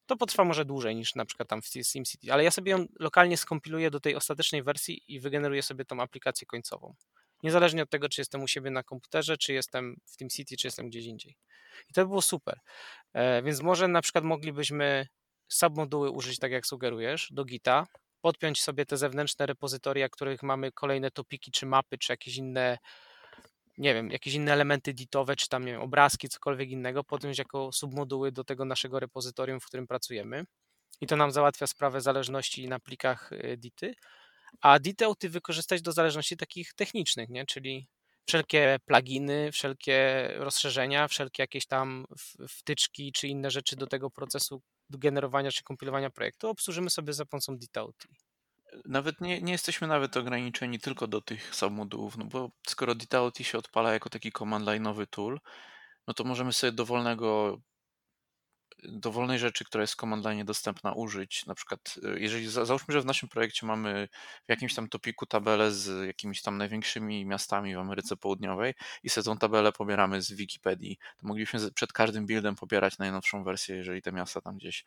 To 0.06 0.16
potrwa 0.16 0.44
może 0.44 0.64
dłużej 0.64 0.96
niż 0.96 1.14
na 1.14 1.24
przykład 1.24 1.48
tam 1.48 1.62
w 1.62 1.66
SimCity, 1.66 2.32
ale 2.32 2.44
ja 2.44 2.50
sobie 2.50 2.72
ją 2.72 2.86
lokalnie 2.98 3.36
skompiluję 3.36 3.90
do 3.90 4.00
tej 4.00 4.14
ostatecznej 4.14 4.62
wersji 4.62 5.02
i 5.08 5.20
wygeneruję 5.20 5.62
sobie 5.62 5.84
tą 5.84 6.00
aplikację 6.00 6.46
końcową. 6.46 6.94
Niezależnie 7.42 7.82
od 7.82 7.90
tego, 7.90 8.08
czy 8.08 8.20
jestem 8.20 8.42
u 8.42 8.48
siebie 8.48 8.70
na 8.70 8.82
komputerze, 8.82 9.36
czy 9.36 9.52
jestem 9.52 9.96
w 10.06 10.16
TeamCity, 10.16 10.56
czy 10.56 10.66
jestem 10.66 10.88
gdzieś 10.88 11.04
indziej. 11.04 11.36
I 11.90 11.92
to 11.92 12.00
by 12.00 12.08
było 12.08 12.22
super. 12.22 12.60
E, 13.12 13.42
więc 13.42 13.62
może 13.62 13.88
na 13.88 14.02
przykład 14.02 14.24
moglibyśmy 14.24 15.06
submoduły 15.48 16.10
użyć 16.10 16.38
tak 16.38 16.52
jak 16.52 16.66
sugerujesz 16.66 17.28
do 17.30 17.44
Gita, 17.44 17.86
podpiąć 18.20 18.62
sobie 18.62 18.86
te 18.86 18.96
zewnętrzne 18.96 19.46
repozytoria, 19.46 20.08
których 20.08 20.42
mamy 20.42 20.72
kolejne 20.72 21.10
topiki, 21.10 21.50
czy 21.50 21.66
mapy, 21.66 21.98
czy 21.98 22.12
jakieś 22.12 22.36
inne 22.36 22.78
nie 23.78 23.94
wiem, 23.94 24.10
jakieś 24.10 24.34
inne 24.34 24.52
elementy 24.52 24.94
ditowe, 24.94 25.36
czy 25.36 25.48
tam, 25.48 25.64
nie 25.64 25.72
wiem, 25.72 25.80
obrazki, 25.80 26.28
cokolwiek 26.28 26.70
innego, 26.70 27.04
podjąć 27.04 27.38
jako 27.38 27.72
submoduły 27.72 28.32
do 28.32 28.44
tego 28.44 28.64
naszego 28.64 29.00
repozytorium, 29.00 29.60
w 29.60 29.66
którym 29.66 29.86
pracujemy. 29.86 30.44
I 31.00 31.06
to 31.06 31.16
nam 31.16 31.30
załatwia 31.30 31.66
sprawę 31.66 32.00
zależności 32.00 32.68
na 32.68 32.78
plikach 32.78 33.32
y, 33.32 33.56
dity. 33.56 33.94
A 34.60 34.78
diteuty 34.78 35.28
wykorzystać 35.28 35.82
do 35.82 35.92
zależności 35.92 36.36
takich 36.36 36.74
technicznych, 36.74 37.28
nie? 37.28 37.46
czyli 37.46 37.88
wszelkie 38.26 38.76
pluginy, 38.86 39.52
wszelkie 39.52 40.28
rozszerzenia, 40.36 41.08
wszelkie 41.08 41.42
jakieś 41.42 41.66
tam 41.66 42.04
wtyczki 42.48 43.12
czy 43.12 43.28
inne 43.28 43.50
rzeczy 43.50 43.76
do 43.76 43.86
tego 43.86 44.10
procesu 44.10 44.62
generowania 44.90 45.50
czy 45.50 45.62
kompilowania 45.62 46.10
projektu 46.10 46.48
obsłużymy 46.48 46.90
sobie 46.90 47.12
za 47.12 47.24
pomocą 47.24 47.58
ditauty. 47.58 48.08
Nawet 48.84 49.20
nie, 49.20 49.42
nie 49.42 49.52
jesteśmy 49.52 49.88
nawet 49.88 50.16
ograniczeni 50.16 50.78
tylko 50.78 51.06
do 51.06 51.20
tych 51.20 51.54
submodułów, 51.54 52.16
no 52.16 52.24
bo 52.24 52.50
skoro 52.66 52.94
ditauty 52.94 53.44
się 53.44 53.58
odpala 53.58 53.92
jako 53.92 54.10
taki 54.10 54.32
command 54.32 54.66
line'owy 54.66 55.06
tool, 55.06 55.40
no 56.06 56.14
to 56.14 56.24
możemy 56.24 56.52
sobie 56.52 56.72
dowolnego 56.72 57.58
dowolnej 58.82 59.38
rzeczy, 59.38 59.64
która 59.64 59.82
jest 59.82 59.92
w 59.92 59.96
command 59.96 60.24
line 60.24 60.44
dostępna 60.44 60.92
użyć. 60.92 61.46
Na 61.46 61.54
przykład, 61.54 61.94
y, 62.16 62.20
jeżeli 62.20 62.48
załóżmy, 62.48 62.94
że 62.94 63.00
w 63.00 63.04
naszym 63.04 63.28
projekcie 63.28 63.66
mamy 63.66 64.08
w 64.46 64.48
jakimś 64.48 64.74
tam 64.74 64.88
topiku 64.88 65.26
tabelę 65.26 65.72
z 65.72 66.06
jakimiś 66.06 66.42
tam 66.42 66.56
największymi 66.56 67.26
miastami 67.26 67.74
w 67.74 67.78
Ameryce 67.78 68.16
Południowej 68.16 68.74
i 69.02 69.08
sobie 69.08 69.24
tą 69.24 69.38
tabelę 69.38 69.72
pobieramy 69.72 70.22
z 70.22 70.32
Wikipedii, 70.32 70.98
to 71.20 71.26
moglibyśmy 71.26 71.70
przed 71.70 71.92
każdym 71.92 72.26
buildem 72.26 72.56
pobierać 72.56 72.98
najnowszą 72.98 73.44
wersję, 73.44 73.76
jeżeli 73.76 74.02
te 74.02 74.12
miasta 74.12 74.40
tam 74.40 74.56
gdzieś 74.56 74.84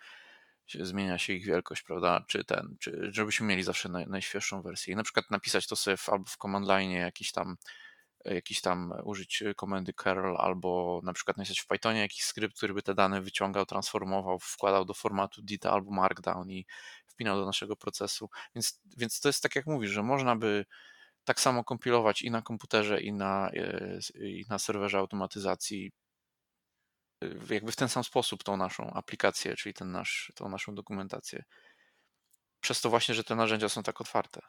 zmienia 0.79 1.17
się 1.17 1.33
ich 1.33 1.45
wielkość, 1.45 1.81
prawda, 1.81 2.25
czy 2.27 2.43
ten, 2.43 2.75
czy 2.79 3.09
żebyśmy 3.11 3.47
mieli 3.47 3.63
zawsze 3.63 3.89
naj, 3.89 4.07
najświeższą 4.07 4.61
wersję. 4.61 4.93
I 4.93 4.95
na 4.95 5.03
przykład 5.03 5.31
napisać 5.31 5.67
to 5.67 5.75
sobie 5.75 5.97
w, 5.97 6.09
albo 6.09 6.25
w 6.25 6.37
command 6.37 6.67
line 6.67 6.91
jakiś 6.91 7.31
tam 7.31 7.57
jakiś 8.25 8.61
tam 8.61 8.93
użyć 9.03 9.43
komendy 9.55 9.93
curl 9.93 10.35
albo 10.37 11.01
na 11.03 11.13
przykład 11.13 11.37
napisać 11.37 11.59
w 11.59 11.67
Pythonie 11.67 11.99
jakiś 11.99 12.23
skrypt, 12.23 12.57
który 12.57 12.73
by 12.73 12.81
te 12.81 12.95
dane 12.95 13.21
wyciągał, 13.21 13.65
transformował, 13.65 14.39
wkładał 14.39 14.85
do 14.85 14.93
formatu 14.93 15.41
DITA 15.41 15.71
albo 15.71 15.91
Markdown 15.91 16.49
i 16.49 16.65
wpinał 17.07 17.37
do 17.37 17.45
naszego 17.45 17.75
procesu. 17.75 18.29
Więc, 18.55 18.81
więc 18.97 19.19
to 19.19 19.29
jest 19.29 19.43
tak 19.43 19.55
jak 19.55 19.65
mówisz, 19.65 19.91
że 19.91 20.03
można 20.03 20.35
by 20.35 20.65
tak 21.23 21.39
samo 21.39 21.63
kompilować 21.63 22.21
i 22.21 22.31
na 22.31 22.41
komputerze, 22.41 23.01
i 23.01 23.13
na, 23.13 23.51
e, 23.53 23.99
i 24.15 24.45
na 24.49 24.59
serwerze 24.59 24.97
automatyzacji 24.97 25.91
jakby 27.49 27.71
w 27.71 27.75
ten 27.75 27.89
sam 27.89 28.03
sposób 28.03 28.43
tą 28.43 28.57
naszą 28.57 28.93
aplikację, 28.93 29.55
czyli 29.55 29.73
ten 29.73 29.91
nasz, 29.91 30.31
tą 30.35 30.49
naszą 30.49 30.75
dokumentację. 30.75 31.43
Przez 32.61 32.81
to 32.81 32.89
właśnie, 32.89 33.15
że 33.15 33.23
te 33.23 33.35
narzędzia 33.35 33.69
są 33.69 33.83
tak 33.83 34.01
otwarte 34.01 34.41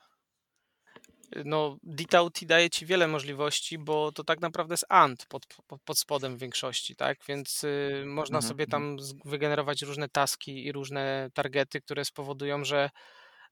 no, 1.44 1.76
DTAUT 1.82 2.44
daje 2.44 2.70
ci 2.70 2.86
wiele 2.86 3.08
możliwości, 3.08 3.78
bo 3.78 4.12
to 4.12 4.24
tak 4.24 4.40
naprawdę 4.40 4.72
jest 4.72 4.84
ANT 4.88 5.26
pod, 5.26 5.46
pod, 5.66 5.82
pod 5.82 5.98
spodem 5.98 6.36
w 6.36 6.40
większości, 6.40 6.96
tak? 6.96 7.18
Więc 7.28 7.64
y, 7.64 8.04
można 8.06 8.38
mhm, 8.38 8.48
sobie 8.48 8.64
mhm. 8.64 8.96
tam 8.98 9.06
wygenerować 9.24 9.82
różne 9.82 10.08
taski 10.08 10.66
i 10.66 10.72
różne 10.72 11.30
targety, 11.34 11.80
które 11.80 12.04
spowodują, 12.04 12.64
że, 12.64 12.90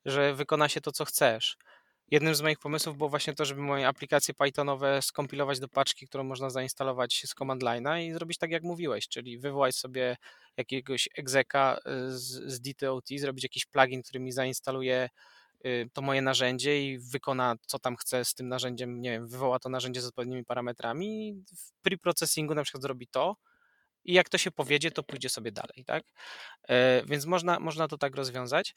że 0.05 0.35
wykona 0.35 0.69
się 0.69 0.81
to, 0.81 0.93
co 0.93 1.05
chcesz. 1.05 1.57
Jednym 2.11 2.35
z 2.35 2.43
moich 2.43 2.59
pomysłów 2.59 2.97
było 2.97 3.09
właśnie 3.11 3.35
to, 3.35 3.45
żeby 3.45 3.61
moje 3.61 3.89
aplikacje 3.89 4.35
Pythonowe 4.35 5.03
skompilować 5.03 5.61
do 5.61 5.69
paczki, 5.69 6.07
którą 6.07 6.25
można 6.25 6.51
zainstalować 6.51 7.23
z 7.27 7.35
command 7.35 7.63
line'a 7.63 8.01
i 8.01 8.13
zrobić 8.13 8.39
tak, 8.39 8.51
jak 8.51 8.63
mówiłeś, 8.63 9.09
czyli 9.09 9.39
wywołać 9.39 9.77
sobie 9.77 10.17
jakiegoś 10.57 11.09
exeka 11.17 11.79
y, 11.79 12.19
z, 12.19 12.53
z 12.53 12.61
DTOT, 12.61 13.09
zrobić 13.17 13.45
jakiś 13.45 13.67
plugin, 13.67 14.03
który 14.03 14.21
mi 14.21 14.33
zainstaluje 14.33 15.09
to 15.93 16.03
moje 16.03 16.23
narzędzie 16.23 16.83
i 16.83 16.99
wykona, 16.99 17.57
co 17.67 17.79
tam 17.79 17.97
chce 17.97 18.25
z 18.25 18.35
tym 18.35 18.49
narzędziem, 18.49 19.01
nie 19.01 19.11
wiem, 19.11 19.29
wywoła 19.29 19.59
to 19.59 19.69
narzędzie 19.69 20.01
z 20.01 20.07
odpowiednimi 20.07 20.45
parametrami, 20.45 21.43
w 21.57 21.83
preprocessingu 21.83 22.55
na 22.55 22.63
przykład 22.63 22.83
zrobi 22.83 23.07
to 23.07 23.37
i 24.05 24.13
jak 24.13 24.29
to 24.29 24.39
się 24.39 24.51
powiedzie, 24.51 24.91
to 24.91 25.03
pójdzie 25.03 25.29
sobie 25.29 25.53
dalej, 25.53 25.85
tak? 25.87 26.05
E, 26.69 27.03
więc 27.07 27.27
można, 27.27 27.61
można 27.61 27.89
to 27.89 27.99
tak 27.99 28.17
rozwiązać. 28.17 28.75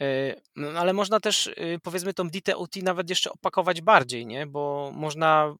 E, 0.00 0.34
no, 0.56 0.68
ale 0.68 0.92
można 0.92 1.20
też, 1.20 1.46
y, 1.46 1.78
powiedzmy, 1.82 2.14
tą 2.14 2.28
DTOT 2.30 2.76
nawet 2.76 3.10
jeszcze 3.10 3.30
opakować 3.32 3.80
bardziej, 3.80 4.26
nie? 4.26 4.46
Bo 4.46 4.92
można 4.94 5.54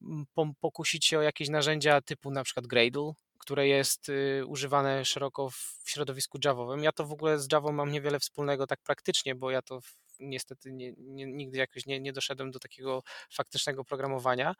pokusić 0.61 1.05
się 1.05 1.19
o 1.19 1.21
jakieś 1.21 1.49
narzędzia 1.49 2.01
typu 2.01 2.31
na 2.31 2.43
przykład 2.43 2.67
Gradle, 2.67 3.11
które 3.39 3.67
jest 3.67 4.09
y, 4.09 4.43
używane 4.47 5.05
szeroko 5.05 5.49
w 5.49 5.81
środowisku 5.85 6.37
Javowym. 6.45 6.83
Ja 6.83 6.91
to 6.91 7.05
w 7.05 7.11
ogóle 7.11 7.39
z 7.39 7.47
Javą 7.51 7.71
mam 7.71 7.91
niewiele 7.91 8.19
wspólnego 8.19 8.67
tak 8.67 8.79
praktycznie, 8.83 9.35
bo 9.35 9.51
ja 9.51 9.61
to 9.61 9.79
niestety 10.21 10.71
nie, 10.71 10.93
nie, 10.97 11.25
nigdy 11.25 11.57
jakoś 11.57 11.85
nie, 11.85 11.99
nie 11.99 12.13
doszedłem 12.13 12.51
do 12.51 12.59
takiego 12.59 13.03
faktycznego 13.31 13.85
programowania, 13.85 14.55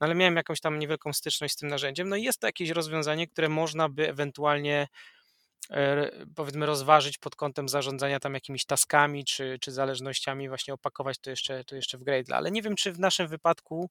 no 0.00 0.06
ale 0.06 0.14
miałem 0.14 0.36
jakąś 0.36 0.60
tam 0.60 0.78
niewielką 0.78 1.12
styczność 1.12 1.54
z 1.54 1.56
tym 1.56 1.68
narzędziem. 1.68 2.08
No 2.08 2.16
i 2.16 2.22
jest 2.22 2.40
to 2.40 2.46
jakieś 2.46 2.70
rozwiązanie, 2.70 3.26
które 3.28 3.48
można 3.48 3.88
by 3.88 4.08
ewentualnie 4.08 4.88
e, 5.70 6.10
powiedzmy 6.34 6.66
rozważyć 6.66 7.18
pod 7.18 7.36
kątem 7.36 7.68
zarządzania 7.68 8.20
tam 8.20 8.34
jakimiś 8.34 8.64
taskami 8.64 9.24
czy, 9.24 9.58
czy 9.60 9.72
zależnościami, 9.72 10.48
właśnie 10.48 10.74
opakować 10.74 11.18
to 11.18 11.30
jeszcze, 11.30 11.64
to 11.64 11.76
jeszcze 11.76 11.98
w 11.98 12.04
Gradle, 12.04 12.36
ale 12.36 12.50
nie 12.50 12.62
wiem, 12.62 12.76
czy 12.76 12.92
w 12.92 12.98
naszym 12.98 13.28
wypadku 13.28 13.90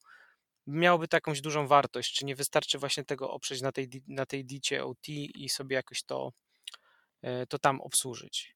miałoby 0.67 1.07
to 1.07 1.17
jakąś 1.17 1.41
dużą 1.41 1.67
wartość, 1.67 2.15
czy 2.15 2.25
nie 2.25 2.35
wystarczy 2.35 2.77
właśnie 2.79 3.03
tego 3.03 3.31
oprzeć 3.31 3.61
na 3.61 3.71
tej, 3.71 3.89
na 4.07 4.25
tej 4.25 4.45
dicie 4.45 4.85
OT 4.85 5.09
i 5.09 5.49
sobie 5.49 5.75
jakoś 5.75 6.03
to, 6.03 6.31
e, 7.21 7.47
to 7.47 7.59
tam 7.59 7.81
obsłużyć. 7.81 8.55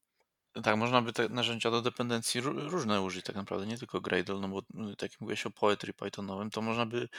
Tak, 0.63 0.77
można 0.77 1.01
by 1.01 1.13
te 1.13 1.29
narzędzia 1.29 1.71
do 1.71 1.81
dependencji 1.81 2.41
różne 2.41 3.01
użyć 3.01 3.25
tak 3.25 3.35
naprawdę, 3.35 3.67
nie 3.67 3.77
tylko 3.77 4.01
Gradle, 4.01 4.39
no 4.39 4.47
bo 4.47 4.59
y, 4.59 4.95
tak 4.95 5.11
jak 5.11 5.21
mówiłeś 5.21 5.45
o 5.45 5.51
Poetry 5.51 5.93
Pythonowym, 5.93 6.49
to 6.49 6.61
można 6.61 6.85
by 6.85 7.09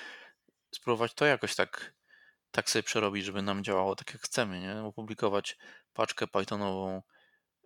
spróbować 0.74 1.14
to 1.14 1.24
jakoś 1.24 1.54
tak, 1.54 1.94
tak 2.50 2.70
sobie 2.70 2.82
przerobić, 2.82 3.24
żeby 3.24 3.42
nam 3.42 3.64
działało 3.64 3.96
tak 3.96 4.12
jak 4.12 4.22
chcemy, 4.22 4.60
nie? 4.60 4.82
Opublikować 4.82 5.56
paczkę 5.92 6.26
Pythonową, 6.26 7.02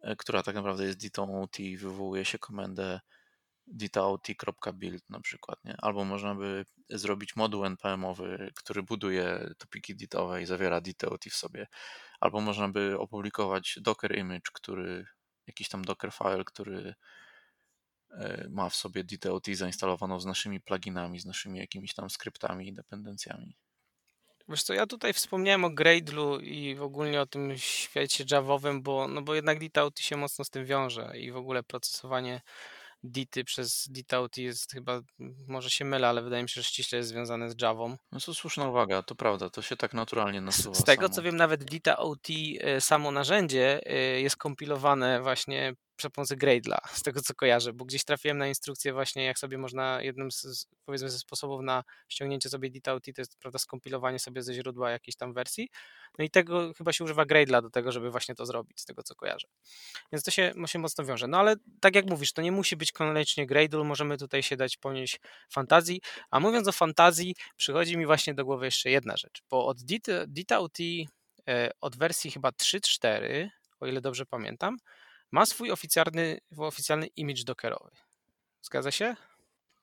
e, 0.02 0.16
która 0.16 0.42
tak 0.42 0.54
naprawdę 0.54 0.84
jest 0.84 0.98
ditą 0.98 1.46
i 1.58 1.76
wywołuje 1.76 2.24
się 2.24 2.38
komendę 2.38 3.00
ditaot.build 3.66 5.10
na 5.10 5.20
przykład, 5.20 5.64
nie? 5.64 5.76
Albo 5.78 6.04
można 6.04 6.34
by 6.34 6.64
zrobić 6.88 7.36
moduł 7.36 7.64
npm-owy, 7.64 8.50
który 8.54 8.82
buduje 8.82 9.50
topiki 9.58 9.96
ditowe 9.96 10.42
i 10.42 10.46
zawiera 10.46 10.80
ditaot 10.80 11.24
w 11.24 11.34
sobie. 11.36 11.66
Albo 12.20 12.40
można 12.40 12.68
by 12.68 12.98
opublikować 12.98 13.78
docker 13.82 14.18
image, 14.18 14.50
który 14.52 15.06
jakiś 15.50 15.68
tam 15.68 15.84
Docker 15.84 16.12
file, 16.12 16.44
który 16.44 16.94
e, 18.10 18.46
ma 18.50 18.68
w 18.68 18.76
sobie 18.76 19.04
DTOT 19.04 19.46
zainstalowaną 19.46 20.20
z 20.20 20.26
naszymi 20.26 20.60
pluginami, 20.60 21.20
z 21.20 21.26
naszymi 21.26 21.58
jakimiś 21.58 21.94
tam 21.94 22.10
skryptami 22.10 22.68
i 22.68 22.72
dependencjami. 22.72 23.56
Wiesz 24.48 24.62
co, 24.62 24.74
ja 24.74 24.86
tutaj 24.86 25.12
wspomniałem 25.12 25.64
o 25.64 25.70
Gradle 25.70 26.42
i 26.42 26.74
w 26.74 26.82
ogóle 26.82 27.20
o 27.20 27.26
tym 27.26 27.58
świecie 27.58 28.24
Javowym, 28.30 28.82
bo, 28.82 29.08
no 29.08 29.22
bo 29.22 29.34
jednak 29.34 29.58
DTOT 29.58 30.00
się 30.00 30.16
mocno 30.16 30.44
z 30.44 30.50
tym 30.50 30.64
wiąże 30.64 31.12
i 31.18 31.32
w 31.32 31.36
ogóle 31.36 31.62
procesowanie 31.62 32.40
Dity 33.02 33.44
przez 33.44 33.88
DTOT 33.88 34.36
jest 34.36 34.72
chyba, 34.72 35.00
może 35.48 35.70
się 35.70 35.84
mylę, 35.84 36.08
ale 36.08 36.22
wydaje 36.22 36.42
mi 36.42 36.48
się, 36.48 36.60
że 36.60 36.68
ściśle 36.68 36.98
jest 36.98 37.08
związane 37.08 37.50
z 37.50 37.62
Javą. 37.62 37.96
No 38.12 38.20
to 38.20 38.34
słuszna 38.34 38.68
uwaga, 38.68 39.02
to 39.02 39.14
prawda, 39.14 39.50
to 39.50 39.62
się 39.62 39.76
tak 39.76 39.94
naturalnie 39.94 40.40
nasuwa. 40.40 40.74
Z 40.74 40.84
tego 40.84 41.02
samo. 41.02 41.14
co 41.14 41.22
wiem, 41.22 41.36
nawet 41.36 41.64
DTOT, 41.64 42.28
e, 42.60 42.80
samo 42.80 43.10
narzędzie 43.10 43.80
e, 43.86 44.20
jest 44.20 44.36
kompilowane 44.36 45.22
właśnie 45.22 45.74
przy 46.00 46.10
pomocy 46.10 46.36
Gradle'a, 46.36 46.78
z 46.98 47.02
tego 47.02 47.22
co 47.22 47.34
kojarzę, 47.34 47.72
bo 47.72 47.84
gdzieś 47.84 48.04
trafiłem 48.04 48.38
na 48.38 48.48
instrukcję 48.48 48.92
właśnie, 48.92 49.24
jak 49.24 49.38
sobie 49.38 49.58
można, 49.58 50.02
jednym 50.02 50.30
z, 50.30 50.66
powiedzmy 50.84 51.10
ze 51.10 51.18
sposobów 51.18 51.62
na 51.62 51.84
ściągnięcie 52.08 52.48
sobie 52.48 52.70
DTOT 52.70 53.04
to 53.04 53.20
jest 53.20 53.38
prawda, 53.38 53.58
skompilowanie 53.58 54.18
sobie 54.18 54.42
ze 54.42 54.54
źródła 54.54 54.90
jakiejś 54.90 55.16
tam 55.16 55.32
wersji, 55.32 55.68
no 56.18 56.24
i 56.24 56.30
tego 56.30 56.72
chyba 56.74 56.92
się 56.92 57.04
używa 57.04 57.24
Gradle'a 57.24 57.62
do 57.62 57.70
tego, 57.70 57.92
żeby 57.92 58.10
właśnie 58.10 58.34
to 58.34 58.46
zrobić, 58.46 58.80
z 58.80 58.84
tego 58.84 59.02
co 59.02 59.14
kojarzę. 59.14 59.48
Więc 60.12 60.24
to 60.24 60.30
się, 60.30 60.52
się 60.66 60.78
mocno 60.78 61.04
wiąże. 61.04 61.26
No 61.26 61.38
ale 61.38 61.56
tak 61.80 61.94
jak 61.94 62.06
mówisz, 62.06 62.32
to 62.32 62.42
nie 62.42 62.52
musi 62.52 62.76
być 62.76 62.92
koniecznie 62.92 63.46
Gradle, 63.46 63.84
możemy 63.84 64.18
tutaj 64.18 64.42
się 64.42 64.56
dać 64.56 64.76
ponieść 64.76 65.20
fantazji, 65.52 66.00
a 66.30 66.40
mówiąc 66.40 66.68
o 66.68 66.72
fantazji, 66.72 67.34
przychodzi 67.56 67.96
mi 67.96 68.06
właśnie 68.06 68.34
do 68.34 68.44
głowy 68.44 68.64
jeszcze 68.64 68.90
jedna 68.90 69.16
rzecz, 69.16 69.42
bo 69.50 69.66
od 69.66 69.78
DTOT 70.26 70.78
e, 71.48 71.70
od 71.80 71.96
wersji 71.96 72.30
chyba 72.30 72.48
3.4, 72.48 73.48
o 73.80 73.86
ile 73.86 74.00
dobrze 74.00 74.26
pamiętam, 74.26 74.76
ma 75.32 75.46
swój 75.46 75.70
oficjalny, 75.70 76.40
oficjalny 76.56 77.06
image 77.06 77.44
dockerowy. 77.44 77.90
Zgadza 78.62 78.90
się? 78.90 79.16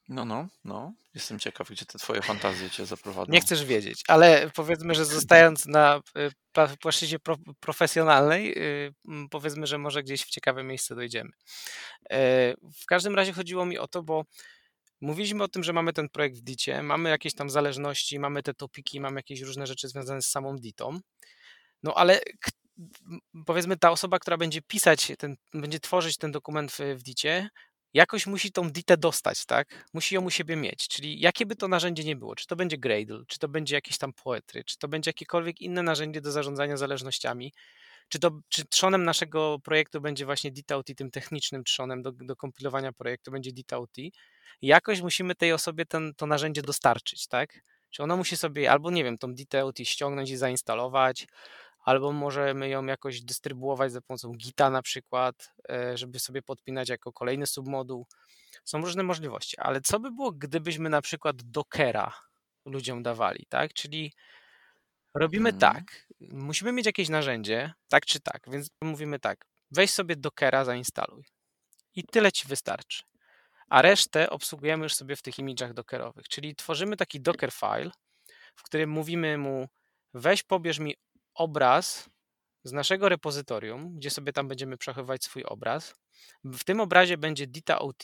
No, 0.09 0.25
no, 0.25 0.47
no. 0.63 0.93
Jestem 1.15 1.39
ciekaw, 1.39 1.69
gdzie 1.69 1.85
te 1.85 1.99
twoje 1.99 2.21
fantazje 2.21 2.69
cię 2.69 2.85
zaprowadzą. 2.85 3.31
Nie 3.31 3.41
chcesz 3.41 3.65
wiedzieć, 3.65 4.03
ale 4.07 4.51
powiedzmy, 4.55 4.95
że 4.95 5.05
zostając 5.05 5.65
na 5.65 6.01
y, 6.17 6.77
płaszczyźnie 6.81 7.17
profesjonalnej, 7.59 8.57
y, 8.57 8.93
powiedzmy, 9.29 9.67
że 9.67 9.77
może 9.77 10.03
gdzieś 10.03 10.21
w 10.21 10.29
ciekawe 10.29 10.63
miejsce 10.63 10.95
dojdziemy. 10.95 11.29
E, 12.11 12.53
w 12.81 12.85
każdym 12.85 13.15
razie 13.15 13.33
chodziło 13.33 13.65
mi 13.65 13.77
o 13.77 13.87
to, 13.87 14.03
bo 14.03 14.23
mówiliśmy 15.01 15.43
o 15.43 15.47
tym, 15.47 15.63
że 15.63 15.73
mamy 15.73 15.93
ten 15.93 16.09
projekt 16.09 16.37
w 16.37 16.41
Dicie, 16.41 16.83
mamy 16.83 17.09
jakieś 17.09 17.35
tam 17.35 17.49
zależności, 17.49 18.19
mamy 18.19 18.43
te 18.43 18.53
topiki, 18.53 18.99
mamy 18.99 19.19
jakieś 19.19 19.41
różne 19.41 19.67
rzeczy 19.67 19.87
związane 19.87 20.21
z 20.21 20.27
samą 20.27 20.55
Ditą, 20.55 20.99
no 21.83 21.93
ale 21.93 22.19
powiedzmy 23.45 23.77
ta 23.77 23.91
osoba, 23.91 24.19
która 24.19 24.37
będzie 24.37 24.61
pisać, 24.61 25.11
ten, 25.17 25.37
będzie 25.53 25.79
tworzyć 25.79 26.17
ten 26.17 26.31
dokument 26.31 26.71
w, 26.71 26.79
w 26.79 27.03
Dicie, 27.03 27.49
jakoś 27.93 28.27
musi 28.27 28.51
tą 28.51 28.69
ditę 28.69 28.97
dostać, 28.97 29.45
tak? 29.45 29.89
Musi 29.93 30.15
ją 30.15 30.21
u 30.21 30.29
siebie 30.29 30.55
mieć, 30.55 30.87
czyli 30.87 31.19
jakie 31.19 31.45
by 31.45 31.55
to 31.55 31.67
narzędzie 31.67 32.03
nie 32.03 32.15
było, 32.15 32.35
czy 32.35 32.47
to 32.47 32.55
będzie 32.55 32.77
Gradle, 32.77 33.19
czy 33.27 33.39
to 33.39 33.47
będzie 33.47 33.75
jakieś 33.75 33.97
tam 33.97 34.13
Poetry, 34.13 34.63
czy 34.63 34.77
to 34.77 34.87
będzie 34.87 35.09
jakiekolwiek 35.09 35.61
inne 35.61 35.83
narzędzie 35.83 36.21
do 36.21 36.31
zarządzania 36.31 36.77
zależnościami, 36.77 37.53
czy, 38.09 38.19
to, 38.19 38.31
czy 38.49 38.65
trzonem 38.65 39.03
naszego 39.03 39.59
projektu 39.59 40.01
będzie 40.01 40.25
właśnie 40.25 40.51
DTOT, 40.51 40.87
tym 40.97 41.11
technicznym 41.11 41.63
trzonem 41.63 42.01
do, 42.01 42.11
do 42.11 42.35
kompilowania 42.35 42.93
projektu 42.93 43.31
będzie 43.31 43.51
DTOT, 43.51 43.95
jakoś 44.61 45.01
musimy 45.01 45.35
tej 45.35 45.53
osobie 45.53 45.85
ten, 45.85 46.13
to 46.17 46.25
narzędzie 46.25 46.61
dostarczyć, 46.61 47.27
tak? 47.27 47.59
Czy 47.89 48.03
ona 48.03 48.15
musi 48.15 48.37
sobie 48.37 48.71
albo, 48.71 48.91
nie 48.91 49.03
wiem, 49.03 49.17
tą 49.17 49.33
DTOT 49.33 49.79
ściągnąć 49.79 50.29
i 50.29 50.37
zainstalować, 50.37 51.27
albo 51.87 52.11
możemy 52.11 52.69
ją 52.69 52.85
jakoś 52.85 53.21
dystrybuować 53.21 53.91
za 53.91 54.01
pomocą 54.01 54.31
Gita 54.31 54.69
na 54.69 54.81
przykład, 54.81 55.53
e, 55.69 55.97
żeby 55.97 56.19
sobie 56.19 56.41
podpinać 56.41 56.89
jako 56.89 57.13
kolejny 57.13 57.47
submoduł. 57.47 58.05
Są 58.65 58.81
różne 58.81 59.03
możliwości, 59.03 59.57
ale 59.59 59.81
co 59.81 59.99
by 59.99 60.11
było, 60.11 60.31
gdybyśmy 60.31 60.89
na 60.89 61.01
przykład 61.01 61.35
Dockera 61.43 62.13
ludziom 62.65 63.03
dawali, 63.03 63.45
tak? 63.49 63.73
Czyli 63.73 64.13
robimy 65.15 65.49
Mhm. 65.49 65.59
tak, 65.59 66.07
musimy 66.19 66.71
mieć 66.71 66.85
jakieś 66.85 67.09
narzędzie, 67.09 67.73
tak 67.89 68.05
czy 68.05 68.19
tak, 68.19 68.41
więc 68.47 68.67
mówimy 68.83 69.19
tak, 69.19 69.45
weź 69.71 69.91
sobie 69.91 70.15
Dockera, 70.15 70.65
zainstaluj 70.65 71.23
i 71.95 72.03
tyle 72.03 72.31
ci 72.31 72.47
wystarczy. 72.47 73.03
A 73.69 73.81
resztę 73.81 74.29
obsługujemy 74.29 74.83
już 74.83 74.93
sobie 74.95 75.15
w 75.15 75.21
tych 75.21 75.39
imidżach 75.39 75.73
dockerowych, 75.73 76.27
czyli 76.27 76.55
tworzymy 76.55 76.97
taki 76.97 77.21
docker 77.21 77.51
file, 77.51 77.91
w 78.55 78.63
którym 78.63 78.89
mówimy 78.89 79.37
mu 79.37 79.67
weź 80.13 80.43
pobierz 80.43 80.79
mi 80.79 80.95
obraz 81.37 82.09
z 82.63 82.71
naszego 82.71 83.09
repozytorium, 83.09 83.95
gdzie 83.97 84.09
sobie 84.09 84.33
tam 84.33 84.47
będziemy 84.47 84.77
przechowywać 84.77 85.23
swój 85.23 85.43
obraz. 85.43 85.95
W 86.43 86.63
tym 86.63 86.79
obrazie 86.79 87.17
będzie 87.17 87.47
Dita 87.47 87.79
OT, 87.79 88.03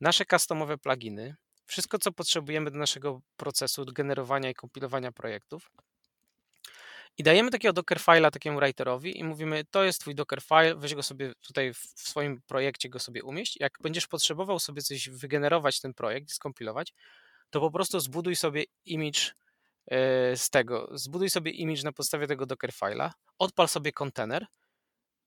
nasze 0.00 0.24
customowe 0.26 0.78
pluginy, 0.78 1.36
wszystko 1.66 1.98
co 1.98 2.12
potrzebujemy 2.12 2.70
do 2.70 2.78
naszego 2.78 3.20
procesu 3.36 3.84
generowania 3.84 4.50
i 4.50 4.54
kompilowania 4.54 5.12
projektów. 5.12 5.70
I 7.18 7.22
dajemy 7.22 7.50
takiego 7.50 7.72
docker 7.72 7.98
file'a 7.98 8.30
takiemu 8.30 8.60
writerowi 8.60 9.18
i 9.18 9.24
mówimy, 9.24 9.64
to 9.70 9.84
jest 9.84 10.00
twój 10.00 10.14
docker 10.14 10.42
file, 10.42 10.76
weź 10.76 10.94
go 10.94 11.02
sobie 11.02 11.32
tutaj 11.40 11.74
w 11.74 11.78
swoim 11.78 12.42
projekcie 12.46 12.88
go 12.88 12.98
sobie 12.98 13.24
umieść. 13.24 13.56
Jak 13.60 13.72
będziesz 13.80 14.06
potrzebował 14.06 14.58
sobie 14.58 14.82
coś 14.82 15.08
wygenerować 15.08 15.80
ten 15.80 15.94
projekt, 15.94 16.30
skompilować, 16.30 16.94
to 17.50 17.60
po 17.60 17.70
prostu 17.70 18.00
zbuduj 18.00 18.36
sobie 18.36 18.64
image 18.84 19.20
z 20.36 20.50
tego, 20.50 20.90
zbuduj 20.92 21.30
sobie 21.30 21.50
image 21.50 21.82
na 21.82 21.92
podstawie 21.92 22.26
tego 22.26 22.46
docker 22.46 22.70
file'a, 22.70 23.10
odpal 23.38 23.68
sobie 23.68 23.92
kontener 23.92 24.46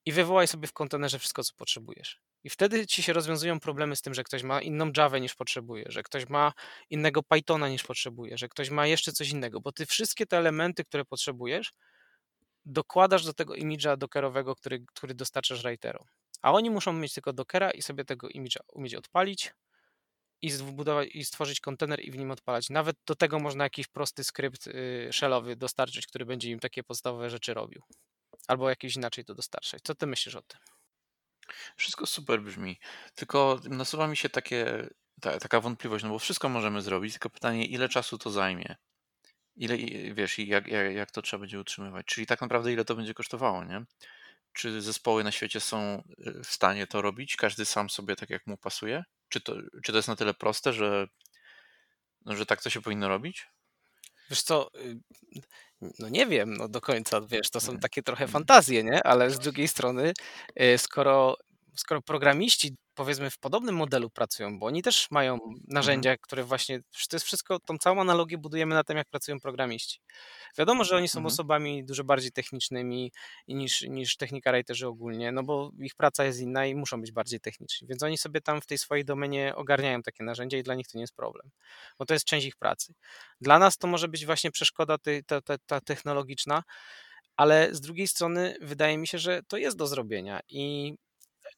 i 0.06 0.12
wywołaj 0.12 0.48
sobie 0.48 0.68
w 0.68 0.74
kontenerze 0.74 1.20
wszystko, 1.20 1.44
co 1.44 1.54
potrzebujesz. 1.58 2.22
I 2.44 2.50
wtedy 2.50 2.88
ci 2.88 3.04
się 3.04 3.14
rozwiązują 3.14 3.60
problemy 3.60 3.96
z 3.96 4.02
tym, 4.02 4.14
że 4.14 4.24
ktoś 4.24 4.44
ma 4.44 4.62
inną 4.62 4.92
Java 4.98 5.18
niż 5.18 5.36
potrzebuje, 5.36 5.86
że 5.88 6.04
ktoś 6.04 6.30
ma 6.30 6.54
innego 6.90 7.24
Pythona 7.24 7.70
niż 7.70 7.84
potrzebuje, 7.84 8.38
że 8.38 8.50
ktoś 8.50 8.70
ma 8.70 8.88
jeszcze 8.88 9.12
coś 9.12 9.30
innego, 9.30 9.62
bo 9.62 9.72
ty 9.72 9.86
wszystkie 9.86 10.26
te 10.26 10.38
elementy, 10.38 10.86
które 10.86 11.06
potrzebujesz, 11.06 11.74
dokładasz 12.66 13.26
do 13.26 13.34
tego 13.34 13.56
imidża 13.56 13.98
dockerowego, 13.98 14.56
który, 14.56 14.86
który 14.94 15.14
dostarczasz 15.14 15.64
writerom. 15.64 16.06
A 16.42 16.52
oni 16.52 16.70
muszą 16.70 16.94
mieć 16.94 17.14
tylko 17.14 17.34
dockera 17.34 17.72
i 17.72 17.82
sobie 17.82 18.06
tego 18.06 18.30
imidża 18.30 18.60
umieć 18.74 18.96
odpalić 18.96 19.54
i 20.42 20.50
zbudować 20.50 21.10
i 21.14 21.26
stworzyć 21.26 21.60
kontener 21.60 22.06
i 22.06 22.12
w 22.12 22.18
nim 22.18 22.32
odpalać. 22.32 22.70
Nawet 22.70 22.98
do 23.06 23.16
tego 23.16 23.40
można 23.40 23.64
jakiś 23.64 23.88
prosty 23.88 24.24
skrypt 24.24 24.68
y, 24.68 25.10
shellowy 25.12 25.56
dostarczyć, 25.56 26.08
który 26.08 26.26
będzie 26.26 26.50
im 26.50 26.60
takie 26.60 26.84
podstawowe 26.84 27.30
rzeczy 27.30 27.54
robił. 27.54 27.82
Albo 28.48 28.70
jakiś 28.70 28.96
inaczej 28.96 29.26
to 29.26 29.36
dostarczać. 29.36 29.82
Co 29.84 29.96
ty 29.96 30.08
myślisz 30.08 30.36
o 30.36 30.42
tym? 30.42 30.60
Wszystko 31.76 32.06
super 32.06 32.42
brzmi, 32.42 32.80
tylko 33.16 33.60
nasuwa 33.70 34.08
mi 34.08 34.18
się 34.18 34.30
takie, 34.30 34.90
ta, 35.22 35.40
taka 35.40 35.62
wątpliwość, 35.62 36.04
no 36.04 36.10
bo 36.10 36.20
wszystko 36.20 36.50
możemy 36.50 36.82
zrobić, 36.82 37.14
tylko 37.14 37.30
pytanie, 37.30 37.66
ile 37.66 37.90
czasu 37.90 38.18
to 38.18 38.32
zajmie? 38.32 38.76
Ile, 39.56 39.78
wiesz, 40.14 40.40
i 40.40 40.48
jak, 40.48 40.68
jak, 40.68 40.94
jak 40.94 41.12
to 41.12 41.22
trzeba 41.22 41.42
będzie 41.42 41.60
utrzymywać? 41.60 42.06
Czyli 42.06 42.28
tak 42.28 42.42
naprawdę 42.42 42.74
ile 42.74 42.86
to 42.86 42.96
będzie 42.96 43.14
kosztowało, 43.14 43.64
nie? 43.64 43.86
Czy 44.54 44.82
zespoły 44.82 45.24
na 45.24 45.32
świecie 45.32 45.60
są 45.60 46.04
y, 46.28 46.44
w 46.44 46.48
stanie 46.48 46.88
to 46.88 47.02
robić? 47.02 47.36
Każdy 47.36 47.66
sam 47.66 47.90
sobie 47.90 48.16
tak 48.16 48.30
jak 48.30 48.48
mu 48.48 48.58
pasuje? 48.58 49.04
Czy 49.32 49.42
to, 49.42 49.56
czy 49.84 49.92
to 49.92 49.98
jest 49.98 50.08
na 50.08 50.16
tyle 50.16 50.34
proste, 50.34 50.74
że, 50.74 51.08
no, 52.26 52.36
że 52.36 52.46
tak 52.46 52.62
to 52.64 52.70
się 52.70 52.82
powinno 52.82 53.08
robić? 53.08 53.48
Wiesz 54.30 54.42
co, 54.44 54.70
y, 54.76 55.00
no 56.00 56.10
nie 56.10 56.26
wiem, 56.28 56.54
no 56.58 56.68
do 56.70 56.82
końca, 56.82 57.22
wiesz, 57.22 57.50
to 57.50 57.60
są 57.60 57.80
takie 57.80 58.04
trochę 58.04 58.24
Mhm. 58.24 58.34
fantazje, 58.34 58.84
nie? 58.84 59.04
Ale 59.04 59.32
z 59.32 59.40
drugiej 59.40 59.68
strony, 59.68 60.14
y, 60.62 60.78
skoro, 60.78 61.38
skoro 61.76 62.02
programiści 62.02 62.76
powiedzmy 62.94 63.30
w 63.30 63.40
podobnym 63.40 63.76
modelu 63.76 64.10
pracują, 64.10 64.60
bo 64.60 64.66
oni 64.66 64.84
też 64.84 65.08
mają 65.12 65.40
narzędzia, 65.68 66.18
które 66.18 66.44
właśnie, 66.44 66.80
to 67.10 67.16
jest 67.16 67.26
wszystko, 67.26 67.60
tą 67.60 67.78
całą 67.78 68.02
analogię 68.02 68.38
budujemy 68.38 68.76
na 68.76 68.84
tym, 68.84 68.98
jak 68.98 69.10
pracują 69.10 69.40
programiści. 69.40 70.00
Wiadomo, 70.58 70.84
że 70.84 70.96
oni 70.96 71.08
są 71.08 71.20
Mhm. 71.20 71.26
osobami 71.28 71.86
dużo 71.86 72.04
bardziej 72.04 72.32
technicznymi 72.32 73.12
niż, 73.48 73.82
niż 73.82 74.18
technika 74.18 74.52
writerzy 74.52 74.88
ogólnie, 74.88 75.32
no 75.32 75.44
bo 75.44 75.72
ich 75.80 75.96
praca 75.96 76.26
jest 76.26 76.40
inna 76.40 76.66
i 76.66 76.76
muszą 76.76 77.02
być 77.02 77.12
bardziej 77.12 77.40
techniczni, 77.40 77.88
więc 77.88 78.04
oni 78.04 78.18
sobie 78.18 78.42
tam 78.42 78.62
w 78.62 78.66
tej 78.66 78.78
swojej 78.78 79.06
domenie 79.06 79.54
ogarniają 79.56 80.02
takie 80.02 80.24
narzędzia 80.24 80.58
i 80.58 80.64
dla 80.64 80.76
nich 80.76 80.88
to 80.88 80.98
nie 80.98 81.04
jest 81.04 81.16
problem, 81.16 81.50
bo 82.00 82.06
to 82.06 82.14
jest 82.14 82.26
część 82.26 82.48
ich 82.48 82.56
pracy. 82.56 82.94
Dla 83.42 83.60
nas 83.60 83.78
to 83.78 83.88
może 83.88 84.08
być 84.08 84.26
właśnie 84.26 84.52
przeszkoda 84.52 84.98
ty, 84.98 85.24
ta, 85.28 85.42
ta, 85.42 85.58
ta 85.66 85.82
technologiczna, 85.82 86.64
ale 87.38 87.76
z 87.76 87.82
drugiej 87.82 88.08
strony 88.08 88.56
wydaje 88.62 88.98
mi 88.98 89.08
się, 89.08 89.20
że 89.20 89.42
to 89.48 89.58
jest 89.58 89.78
do 89.78 89.88
zrobienia 89.88 90.40
i 90.50 90.96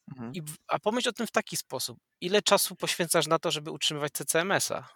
Mhm. 0.08 0.32
i, 0.34 0.42
a 0.68 0.78
pomyśl 0.78 1.08
o 1.08 1.12
tym 1.12 1.26
w 1.26 1.30
taki 1.30 1.56
sposób. 1.56 1.98
Ile 2.20 2.42
czasu 2.42 2.76
poświęcasz 2.76 3.26
na 3.26 3.38
to, 3.38 3.50
żeby 3.50 3.70
utrzymywać 3.70 4.12
CCMS-a? 4.12 4.88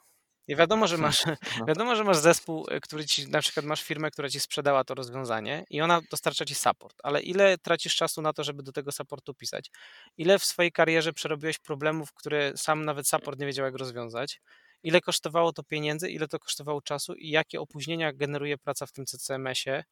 I 0.49 0.57
wiadomo, 0.57 0.87
że 0.87 0.99
masz, 0.99 1.25
No, 1.61 1.66
wiadomo, 1.66 1.97
że 1.97 2.05
masz 2.05 2.16
zespół, 2.16 2.66
y, 2.73 2.81
który 2.81 3.07
ci, 3.07 3.29
na 3.29 3.40
przykład 3.40 3.66
masz 3.66 3.83
firmę, 3.83 4.11
która 4.11 4.29
ci 4.29 4.40
sprzedała 4.40 4.85
to 4.85 4.94
rozwiązanie 4.94 5.64
i 5.71 5.81
ona 5.81 6.01
dostarcza 6.11 6.44
ci 6.44 6.55
support, 6.55 6.97
ale 7.03 7.21
ile 7.21 7.59
tracisz 7.59 7.97
czasu 7.97 8.23
na 8.23 8.33
to, 8.33 8.44
żeby 8.44 8.62
do 8.62 8.73
tego 8.73 8.92
supportu 8.92 9.35
pisać? 9.35 9.71
Ile 10.16 10.38
w 10.38 10.44
swojej 10.44 10.73
karierze 10.73 11.12
przerobiłeś 11.12 11.59
problemów, 11.59 12.12
które 12.12 12.53
sam 12.57 12.85
nawet 12.85 13.09
support 13.09 13.38
nie 13.40 13.47
wiedział, 13.47 13.64
jak 13.66 13.75
rozwiązać? 13.75 14.40
Ile 14.83 15.01
kosztowało 15.01 15.53
to 15.53 15.62
pieniędzy, 15.62 16.11
ile 16.11 16.29
to 16.29 16.38
kosztowało 16.38 16.83
czasu 16.83 17.14
i 17.14 17.31
jakie 17.31 17.61
opóźnienia 17.61 18.12
generuje 18.12 18.59
praca 18.59 18.87
w 18.87 18.92
tym 18.92 19.07
CCMS-ie? 19.07 19.85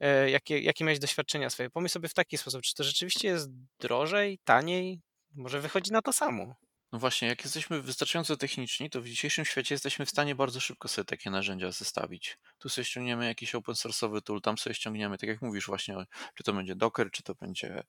E, 0.00 0.30
Jakie, 0.30 0.58
jakie 0.60 0.84
miałeś 0.84 0.98
doświadczenia 0.98 1.50
swoje? 1.50 1.70
Pomyśl 1.70 1.92
sobie 1.92 2.08
w 2.08 2.14
taki 2.14 2.38
sposób, 2.38 2.62
czy 2.62 2.74
to 2.74 2.84
rzeczywiście 2.84 3.28
jest 3.28 3.48
drożej, 3.80 4.38
taniej? 4.44 5.00
Może 5.34 5.60
wychodzi 5.60 5.92
na 5.92 6.02
to 6.02 6.12
samo. 6.12 6.54
no 6.92 6.98
właśnie, 6.98 7.28
jak 7.28 7.44
jesteśmy 7.44 7.82
wystarczająco 7.82 8.36
techniczni, 8.36 8.90
to 8.90 9.00
w 9.00 9.06
dzisiejszym 9.06 9.44
świecie 9.44 9.74
jesteśmy 9.74 10.06
w 10.06 10.10
stanie 10.10 10.34
bardzo 10.34 10.60
szybko 10.60 10.88
sobie 10.88 11.04
takie 11.04 11.30
narzędzia 11.30 11.70
zestawić. 11.72 12.38
Tu 12.58 12.68
sobie 12.68 12.84
ściągniemy 12.84 13.26
jakiś 13.26 13.54
open 13.54 13.74
source'owy 13.74 14.22
tool, 14.22 14.40
tam 14.40 14.58
sobie 14.58 14.74
ściągniemy, 14.74 15.18
tak 15.18 15.28
jak 15.28 15.42
mówisz 15.42 15.66
właśnie, 15.66 15.96
czy 16.34 16.42
to 16.44 16.52
będzie 16.52 16.76
Docker, 16.76 17.10
czy 17.10 17.22
to 17.22 17.34
będzie 17.34 17.82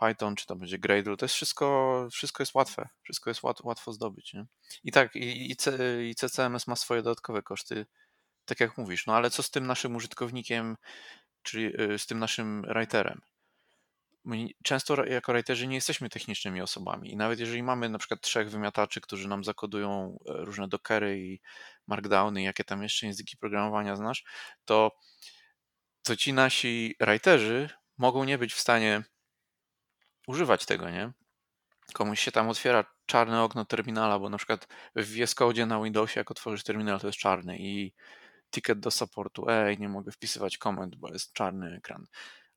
Python, 0.00 0.36
czy 0.36 0.46
to 0.46 0.56
będzie 0.56 0.78
Gradle, 0.78 1.16
to 1.16 1.24
jest 1.24 1.34
wszystko, 1.34 2.08
wszystko 2.12 2.42
jest 2.42 2.54
łatwe, 2.54 2.88
wszystko 3.02 3.30
jest 3.30 3.42
łat, 3.42 3.60
łatwo 3.60 3.92
zdobyć, 3.92 4.34
nie? 4.34 4.46
I 4.84 4.92
tak, 4.92 5.16
i, 5.16 5.50
i, 5.50 5.56
C, 5.56 5.78
i 6.04 6.14
CCMS 6.14 6.66
ma 6.66 6.76
swoje 6.76 7.02
dodatkowe 7.02 7.42
koszty, 7.42 7.86
tak 8.44 8.60
jak 8.60 8.78
mówisz, 8.78 9.06
no 9.06 9.16
ale 9.16 9.30
co 9.30 9.42
z 9.42 9.50
tym 9.50 9.66
naszym 9.66 9.96
użytkownikiem, 9.96 10.76
czyli 11.44 11.80
y, 11.80 11.98
z 11.98 12.06
tym 12.06 12.18
naszym 12.18 12.62
writerem? 12.62 13.20
My 14.24 14.48
często 14.62 15.04
jako 15.04 15.32
writerzy 15.32 15.66
nie 15.66 15.74
jesteśmy 15.74 16.08
technicznymi 16.08 16.60
osobami 16.60 17.12
i 17.12 17.16
nawet 17.16 17.40
jeżeli 17.40 17.62
mamy 17.62 17.88
na 17.88 17.98
przykład 17.98 18.20
trzech 18.20 18.50
wymiataczy, 18.50 19.00
którzy 19.00 19.28
nam 19.28 19.44
zakodują 19.44 20.18
e, 20.28 20.32
różne 20.44 20.68
dockery 20.68 21.18
i 21.18 21.40
markdowny, 21.86 22.42
jakie 22.42 22.64
tam 22.64 22.82
jeszcze 22.82 23.06
języki 23.06 23.36
programowania 23.36 23.96
znasz, 23.96 24.24
to, 24.64 24.92
to 26.02 26.16
ci 26.16 26.32
nasi 26.32 26.96
writerzy 27.00 27.70
mogą 27.98 28.24
nie 28.24 28.38
być 28.38 28.54
w 28.54 28.60
stanie 28.60 29.02
używać 30.26 30.66
tego, 30.66 30.90
nie? 30.90 31.12
Komuś 31.92 32.20
się 32.20 32.32
tam 32.32 32.48
otwiera 32.48 32.84
czarne 33.06 33.42
okno 33.42 33.64
terminala, 33.64 34.18
bo 34.18 34.28
na 34.28 34.36
przykład 34.36 34.68
w 34.96 35.04
VS 35.04 35.34
Code 35.34 35.66
na 35.66 35.82
Windowsie, 35.82 36.20
jak 36.20 36.30
otworzysz 36.30 36.64
terminal, 36.64 37.00
to 37.00 37.06
jest 37.06 37.18
czarny 37.18 37.58
i 37.58 37.92
ticket 38.54 38.80
do 38.80 38.90
supportu, 38.90 39.46
ej, 39.48 39.78
nie 39.78 39.88
mogę 39.88 40.12
wpisywać 40.12 40.58
komend, 40.58 40.96
bo 40.96 41.12
jest 41.12 41.32
czarny 41.32 41.76
ekran. 41.76 42.06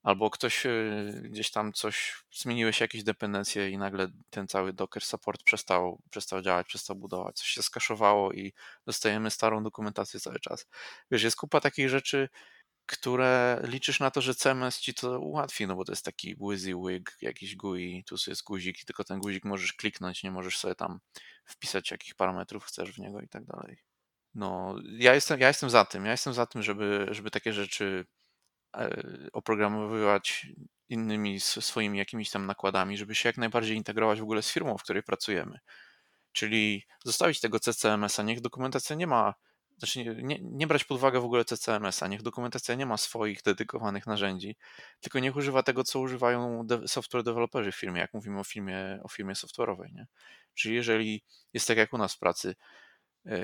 Albo 0.04 0.30
ktoś 0.30 0.66
y, 0.66 1.22
gdzieś 1.32 1.52
tam 1.52 1.74
coś, 1.74 2.24
zmieniły 2.32 2.74
się 2.74 2.84
jakieś 2.86 3.04
dependencje 3.04 3.70
i 3.70 3.78
nagle 3.78 4.08
ten 4.30 4.48
cały 4.48 4.74
Docker 4.74 5.04
support 5.04 5.44
przestał, 5.44 6.02
przestał 6.10 6.42
działać, 6.42 6.68
przestał 6.68 6.96
budować, 6.96 7.38
coś 7.38 7.48
się 7.48 7.64
skaszowało 7.64 8.34
i 8.34 8.54
dostajemy 8.86 9.32
starą 9.32 9.64
dokumentację 9.64 10.20
cały 10.20 10.40
czas. 10.40 10.68
Wiesz, 11.12 11.24
jest 11.24 11.38
kupa 11.38 11.62
takich 11.62 11.90
rzeczy, 11.90 12.30
które 12.86 13.62
liczysz 13.64 14.00
na 14.00 14.12
to, 14.12 14.22
że 14.22 14.36
CMS 14.36 14.80
ci 14.80 14.94
to 14.94 15.20
ułatwi, 15.20 15.68
no 15.68 15.76
bo 15.76 15.86
to 15.86 15.92
jest 15.92 16.06
taki 16.06 16.36
WYSIWYG, 16.36 17.18
jakiś 17.22 17.56
GUI, 17.56 18.04
tu 18.08 18.16
jest 18.28 18.44
guzik 18.44 18.82
i 18.82 18.86
tylko 18.86 19.04
ten 19.04 19.20
guzik 19.20 19.46
możesz 19.46 19.74
kliknąć, 19.74 20.24
nie 20.24 20.32
możesz 20.32 20.58
sobie 20.58 20.76
tam 20.76 21.00
wpisać 21.46 21.92
jakich 21.92 22.16
parametrów 22.16 22.66
chcesz 22.66 22.92
w 22.92 23.00
niego 23.00 23.22
i 23.22 23.28
tak 23.28 23.46
dalej. 23.46 23.87
No, 24.38 24.76
ja 25.00 25.13
jestem, 25.13 25.39
ja 25.39 25.47
jestem 25.47 25.69
za 25.69 25.86
tym, 25.86 26.06
ja 26.06 26.12
jestem 26.12 26.34
za 26.34 26.45
tym, 26.45 26.63
żeby, 26.63 27.08
żeby 27.12 27.32
takie 27.32 27.54
rzeczy 27.54 28.06
e, 28.78 29.04
oprogramowywać 29.34 30.47
innymi 30.89 31.39
swoimi 31.39 31.97
jakimiś 31.97 32.30
tam 32.30 32.45
nakładami, 32.45 32.97
żeby 32.97 33.15
się 33.15 33.30
jak 33.30 33.38
najbardziej 33.38 33.78
integrować 33.78 34.19
w 34.19 34.23
ogóle 34.23 34.41
z 34.41 34.52
firmą, 34.52 34.78
w 34.78 34.84
której 34.84 35.04
pracujemy. 35.04 35.60
Czyli 36.32 36.84
zostawić 37.06 37.39
tego 37.39 37.60
CCMS-a, 37.60 38.23
niech 38.23 38.41
dokumentacja 38.41 38.95
nie 38.95 39.08
ma, 39.08 39.34
znaczy 39.78 40.06
nie, 40.23 40.39
nie 40.41 40.67
brać 40.67 40.84
pod 40.84 40.97
uwagę 40.97 41.19
w 41.21 41.26
ogóle 41.26 41.45
CCMS-a, 41.45 42.08
niech 42.08 42.21
dokumentacja 42.21 42.76
nie 42.76 42.86
ma 42.86 42.97
swoich 42.97 43.41
dedykowanych 43.43 44.08
narzędzi, 44.08 44.58
tylko 45.02 45.19
niech 45.19 45.36
używa 45.36 45.63
tego, 45.63 45.84
co 45.84 46.00
używają 46.00 46.67
de 46.67 46.88
software 46.88 47.23
deweloperzy 47.23 47.71
w 47.71 47.76
firmie, 47.76 48.02
jak 48.02 48.13
mówimy 48.13 48.39
o 48.39 48.43
firmie, 48.43 49.00
o 49.04 49.10
firmie 49.10 49.34
software'owej. 49.34 49.93
Nie? 49.93 50.08
Czyli 50.54 50.76
jeżeli 50.76 51.23
jest 51.54 51.67
tak 51.67 51.78
jak 51.78 51.93
u 51.93 51.97
nas 51.97 52.15
w 52.15 52.19
pracy, 52.19 52.56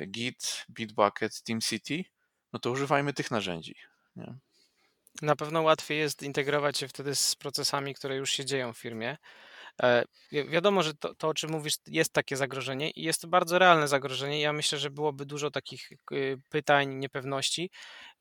Git, 0.07 0.65
Bitbucket, 0.69 1.43
TeamCity, 1.43 2.03
no 2.53 2.59
to 2.59 2.71
używajmy 2.71 3.13
tych 3.13 3.31
narzędzi. 3.31 3.75
Nie? 4.15 4.35
Na 5.21 5.35
pewno 5.35 5.61
łatwiej 5.61 5.99
jest 5.99 6.23
integrować 6.23 6.77
się 6.77 6.87
wtedy 6.87 7.15
z 7.15 7.35
procesami, 7.35 7.93
które 7.93 8.15
już 8.15 8.31
się 8.31 8.45
dzieją 8.45 8.73
w 8.73 8.77
firmie. 8.77 9.17
E, 9.83 10.05
wiadomo, 10.31 10.83
że 10.83 10.93
to, 10.93 11.15
to, 11.15 11.27
o 11.27 11.33
czym 11.33 11.51
mówisz, 11.51 11.73
jest 11.87 12.13
takie 12.13 12.37
zagrożenie 12.37 12.91
i 12.91 13.03
jest 13.03 13.21
to 13.21 13.27
bardzo 13.27 13.59
realne 13.59 13.87
zagrożenie. 13.87 14.41
Ja 14.41 14.53
myślę, 14.53 14.77
że 14.77 14.89
byłoby 14.89 15.25
dużo 15.25 15.51
takich 15.51 15.91
y, 16.11 16.37
pytań, 16.49 16.95
niepewności. 16.95 17.69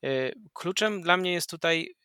Y, 0.05 0.33
kluczem 0.53 1.01
dla 1.01 1.17
mnie 1.17 1.33
jest 1.33 1.49
tutaj 1.49 1.95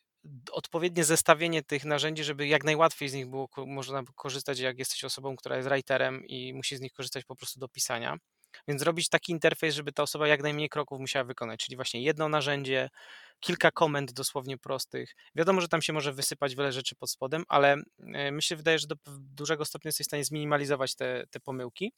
odpowiednie 0.51 1.03
zestawienie 1.03 1.63
tych 1.63 1.85
narzędzi, 1.85 2.23
żeby 2.23 2.47
jak 2.47 2.63
najłatwiej 2.63 3.09
z 3.09 3.13
nich 3.13 3.27
było 3.27 3.49
można 3.57 4.03
korzystać, 4.15 4.59
jak 4.59 4.79
jesteś 4.79 5.03
osobą, 5.03 5.35
która 5.35 5.57
jest 5.57 5.69
writerem 5.69 6.25
i 6.25 6.53
musi 6.53 6.77
z 6.77 6.81
nich 6.81 6.93
korzystać 6.93 7.25
po 7.25 7.35
prostu 7.35 7.59
do 7.59 7.67
pisania. 7.67 8.17
Więc 8.67 8.81
zrobić 8.81 9.09
taki 9.09 9.31
interfejs, 9.31 9.75
żeby 9.75 9.91
ta 9.91 10.03
osoba 10.03 10.27
jak 10.27 10.43
najmniej 10.43 10.69
kroków 10.69 10.99
musiała 10.99 11.25
wykonać, 11.25 11.59
czyli 11.65 11.75
właśnie 11.75 12.01
jedno 12.01 12.29
narzędzie, 12.29 12.89
kilka 13.39 13.71
komend 13.71 14.11
dosłownie 14.11 14.57
prostych. 14.57 15.15
Wiadomo, 15.35 15.61
że 15.61 15.67
tam 15.67 15.81
się 15.81 15.93
może 15.93 16.13
wysypać 16.13 16.55
wiele 16.55 16.71
rzeczy 16.71 16.95
pod 16.95 17.11
spodem, 17.11 17.43
ale 17.47 17.75
e, 18.13 18.31
mi 18.31 18.43
się 18.43 18.55
wydaje, 18.55 18.79
że 18.79 18.87
do 18.87 18.95
dużego 19.19 19.65
stopnia 19.65 19.89
jesteś 19.89 20.05
w 20.05 20.09
stanie 20.09 20.25
zminimalizować 20.25 20.95
te, 20.95 21.23
te 21.31 21.39
pomyłki. 21.39 21.93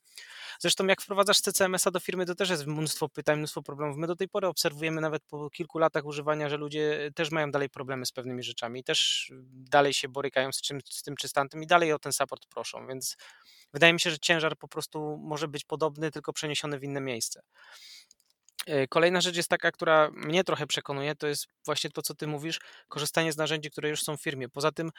Zresztą 0.60 0.86
jak 0.86 1.01
wprowadzasz 1.01 1.41
CCMS-a 1.41 1.91
do 1.91 1.99
firmy, 1.99 2.25
to 2.25 2.36
też 2.36 2.49
jest 2.49 2.67
mnóstwo 2.67 3.10
pytań, 3.10 3.38
mnóstwo 3.38 3.62
problemów. 3.62 3.97
My 3.97 4.08
do 4.08 4.15
tej 4.15 4.30
pory 4.30 4.47
obserwujemy 4.47 5.01
nawet 5.01 5.23
po 5.23 5.49
kilku 5.49 5.80
latach 5.80 6.06
używania, 6.06 6.49
że 6.49 6.58
ludzie 6.58 7.12
też 7.15 7.32
mają 7.32 7.51
dalej 7.51 7.69
problemy 7.69 8.06
z 8.06 8.12
pewnymi 8.12 8.43
rzeczami 8.43 8.84
też 8.84 9.32
dalej 9.51 9.93
się 9.93 10.10
borykają 10.10 10.51
z, 10.51 10.62
czym, 10.62 10.80
z 10.89 11.04
tym 11.04 11.15
czy 11.15 11.27
z 11.27 11.34
tamtym 11.34 11.63
i 11.63 11.67
dalej 11.67 11.93
o 11.93 11.99
ten 11.99 12.13
support 12.13 12.45
proszą, 12.45 12.88
więc 12.88 13.17
wydaje 13.73 13.93
mi 13.93 13.99
się, 13.99 14.12
że 14.12 14.19
ciężar 14.19 14.58
po 14.58 14.67
prostu 14.67 15.17
może 15.17 15.47
być 15.47 15.65
podobny, 15.65 16.12
tylko 16.12 16.34
przeniesiony 16.34 16.80
w 16.80 16.84
inne 16.84 17.01
miejsce. 17.01 17.41
E, 18.67 18.88
kolejna 18.88 19.21
rzecz 19.21 19.36
jest 19.38 19.50
taka, 19.50 19.71
która 19.71 20.12
mnie 20.13 20.43
trochę 20.43 20.67
przekonuje, 20.67 21.15
to 21.15 21.28
jest 21.28 21.47
właśnie 21.65 21.89
to, 21.89 22.02
co 22.02 22.15
ty 22.15 22.28
mówisz, 22.28 22.60
korzystanie 22.88 23.34
z 23.34 23.38
narzędzi, 23.38 23.71
które 23.71 23.89
już 23.89 24.04
są 24.04 24.17
w 24.17 24.21
firmie. 24.21 24.50
Poza 24.50 24.71
tym 24.71 24.91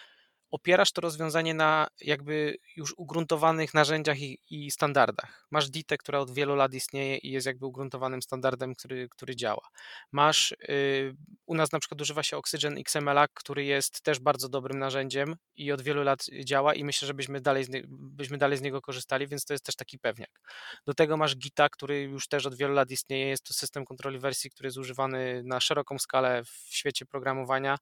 opierasz 0.52 0.92
to 0.92 1.00
rozwiązanie 1.00 1.54
na 1.54 1.88
jakby 2.00 2.56
już 2.76 2.94
ugruntowanych 2.96 3.74
narzędziach 3.74 4.20
i, 4.20 4.38
i 4.50 4.70
standardach. 4.70 5.46
Masz 5.50 5.70
DITę, 5.70 5.98
która 5.98 6.18
od 6.18 6.30
wielu 6.30 6.54
lat 6.54 6.74
istnieje 6.74 7.16
i 7.16 7.30
jest 7.30 7.46
jakby 7.46 7.66
ugruntowanym 7.66 8.22
standardem, 8.22 8.74
który, 8.74 9.08
który 9.08 9.36
działa. 9.36 9.68
Masz, 10.12 10.54
yy, 10.68 11.16
u 11.46 11.54
nas 11.54 11.72
na 11.72 11.78
przykład 11.78 12.00
używa 12.00 12.22
się 12.22 12.36
Oxygen 12.36 12.78
XML, 12.78 13.26
który 13.34 13.64
jest 13.64 14.02
też 14.02 14.18
bardzo 14.18 14.48
dobrym 14.48 14.78
narzędziem 14.78 15.36
i 15.56 15.72
od 15.72 15.82
wielu 15.82 16.02
lat 16.02 16.26
działa 16.44 16.74
i 16.74 16.84
myślę, 16.84 17.06
że 17.06 17.14
byśmy 17.14 17.40
dalej, 17.40 17.64
byśmy 17.88 18.38
dalej 18.38 18.58
z 18.58 18.62
niego 18.62 18.80
korzystali, 18.80 19.26
więc 19.26 19.44
to 19.44 19.54
jest 19.54 19.64
też 19.64 19.76
taki 19.76 19.98
pewniak. 19.98 20.40
Do 20.86 20.94
tego 20.94 21.16
masz 21.16 21.36
Gita, 21.36 21.68
który 21.68 22.02
już 22.02 22.28
też 22.28 22.46
od 22.46 22.54
wielu 22.54 22.74
lat 22.74 22.90
istnieje, 22.90 23.26
jest 23.26 23.44
to 23.44 23.54
system 23.54 23.84
kontroli 23.84 24.18
wersji, 24.18 24.50
który 24.50 24.66
jest 24.66 24.78
używany 24.78 25.42
na 25.44 25.60
szeroką 25.60 25.98
skalę 25.98 26.44
w 26.44 26.74
świecie 26.74 27.06
programowania 27.06 27.78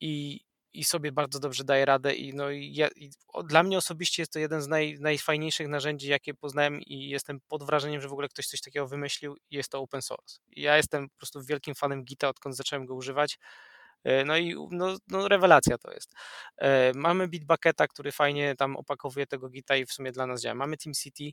i 0.00 0.40
i 0.74 0.84
sobie 0.84 1.12
bardzo 1.12 1.40
dobrze 1.40 1.64
daje 1.64 1.84
radę 1.84 2.14
i, 2.14 2.34
no, 2.34 2.50
i, 2.50 2.74
ja, 2.74 2.88
i 2.96 3.10
dla 3.44 3.62
mnie 3.62 3.78
osobiście 3.78 4.22
jest 4.22 4.32
to 4.32 4.38
jeden 4.38 4.62
z 4.62 4.68
naj, 4.68 4.98
najfajniejszych 5.00 5.68
narzędzi, 5.68 6.08
jakie 6.08 6.34
poznałem 6.34 6.80
i 6.80 7.08
jestem 7.08 7.40
pod 7.48 7.62
wrażeniem, 7.64 8.00
że 8.00 8.08
w 8.08 8.12
ogóle 8.12 8.28
ktoś 8.28 8.46
coś 8.46 8.60
takiego 8.60 8.88
wymyślił 8.88 9.36
i 9.50 9.56
jest 9.56 9.70
to 9.70 9.78
open 9.78 10.02
source. 10.02 10.38
Ja 10.56 10.76
jestem 10.76 11.08
po 11.08 11.16
prostu 11.16 11.42
wielkim 11.42 11.74
fanem 11.74 12.04
Gita, 12.04 12.28
odkąd 12.28 12.56
zacząłem 12.56 12.86
go 12.86 12.94
używać. 12.94 13.38
E, 14.04 14.24
no 14.24 14.36
i 14.36 14.56
no, 14.70 14.96
no 15.08 15.28
rewelacja 15.28 15.78
to 15.78 15.92
jest. 15.92 16.12
E, 16.58 16.92
mamy 16.94 17.28
Bitbucketa, 17.28 17.88
który 17.88 18.12
fajnie 18.12 18.54
tam 18.56 18.76
opakowuje 18.76 19.26
tego 19.26 19.48
Gita 19.48 19.76
i 19.76 19.86
w 19.86 19.92
sumie 19.92 20.12
dla 20.12 20.26
nas 20.26 20.42
działa. 20.42 20.54
Mamy 20.54 20.76
TeamCity, 20.76 21.32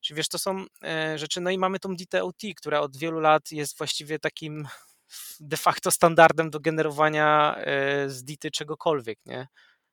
czyli 0.00 0.16
wiesz, 0.16 0.28
to 0.28 0.38
są 0.38 0.64
e, 0.84 1.18
rzeczy, 1.18 1.40
no 1.40 1.50
i 1.50 1.58
mamy 1.58 1.78
tą 1.78 1.96
DTOT, 1.96 2.42
która 2.56 2.80
od 2.80 2.96
wielu 2.96 3.20
lat 3.20 3.52
jest 3.52 3.78
właściwie 3.78 4.18
takim 4.18 4.68
de 5.40 5.56
facto 5.56 5.90
standardem 5.90 6.50
do 6.50 6.60
generowania 6.60 7.56
e, 7.56 8.10
z 8.10 8.24
Dity 8.24 8.50
czegokolwiek, 8.50 9.18
nie? 9.26 9.48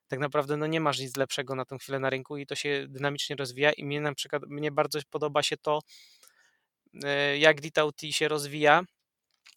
Tak 0.08 0.18
naprawdę 0.18 0.56
no 0.56 0.66
nie 0.66 0.80
masz 0.80 0.98
nic 0.98 1.16
lepszego 1.16 1.54
na 1.54 1.64
tę 1.64 1.78
chwilę 1.78 1.98
na 1.98 2.10
rynku 2.10 2.36
i 2.36 2.46
to 2.46 2.54
się 2.54 2.86
dynamicznie 2.88 3.36
rozwija 3.36 3.72
i 3.72 3.84
mnie 3.84 4.00
na 4.00 4.14
przykład, 4.14 4.42
mnie 4.46 4.70
bardzo 4.70 4.98
podoba 5.10 5.42
się 5.42 5.56
to, 5.56 5.80
e, 7.04 7.38
jak 7.38 7.60
DitaOT 7.60 8.00
się 8.10 8.28
rozwija. 8.28 8.82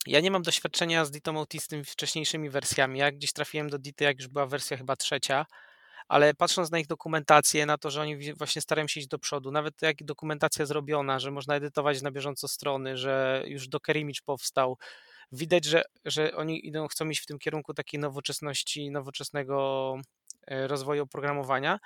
Ja 0.08 0.20
nie 0.20 0.32
mam 0.32 0.42
doświadczenia 0.42 1.06
z 1.06 1.12
DitaOT 1.12 1.54
z 1.60 1.68
tymi 1.68 1.86
wcześniejszymi 1.86 2.50
wersjami. 2.50 3.00
Ja 3.00 3.12
gdzieś 3.12 3.34
trafiłem 3.34 3.70
do 3.70 3.78
Dity, 3.78 4.04
jak 4.04 4.20
już 4.20 4.28
była 4.28 4.46
wersja 4.46 4.78
chyba 4.78 4.96
trzecia, 4.96 5.46
ale 6.08 6.34
patrząc 6.34 6.72
na 6.72 6.80
ich 6.80 6.88
dokumentację, 6.88 7.66
na 7.66 7.78
to, 7.78 7.90
że 7.90 8.02
oni 8.02 8.34
właśnie 8.34 8.62
starają 8.62 8.88
się 8.88 9.00
iść 9.00 9.10
do 9.10 9.20
przodu, 9.20 9.52
nawet 9.52 9.82
jak 9.82 10.04
dokumentacja 10.04 10.66
zrobiona, 10.66 11.20
że 11.20 11.32
można 11.32 11.56
edytować 11.56 12.02
na 12.02 12.12
bieżąco 12.12 12.48
strony, 12.48 12.98
że 12.98 13.44
już 13.48 13.68
Docker 13.68 13.98
Image 13.98 14.22
powstał, 14.26 14.78
widać, 15.34 15.66
że, 15.66 15.84
że 16.06 16.36
oni 16.36 16.68
idą, 16.68 16.88
chcą 16.88 17.10
iść 17.10 17.22
w 17.22 17.26
tym 17.26 17.40
kierunku 17.40 17.74
takiej 17.74 18.00
nowoczesności, 18.00 18.92
nowoczesnego 18.92 19.96
e, 20.48 20.68
rozwoju 20.68 21.04
oprogramowania 21.04 21.80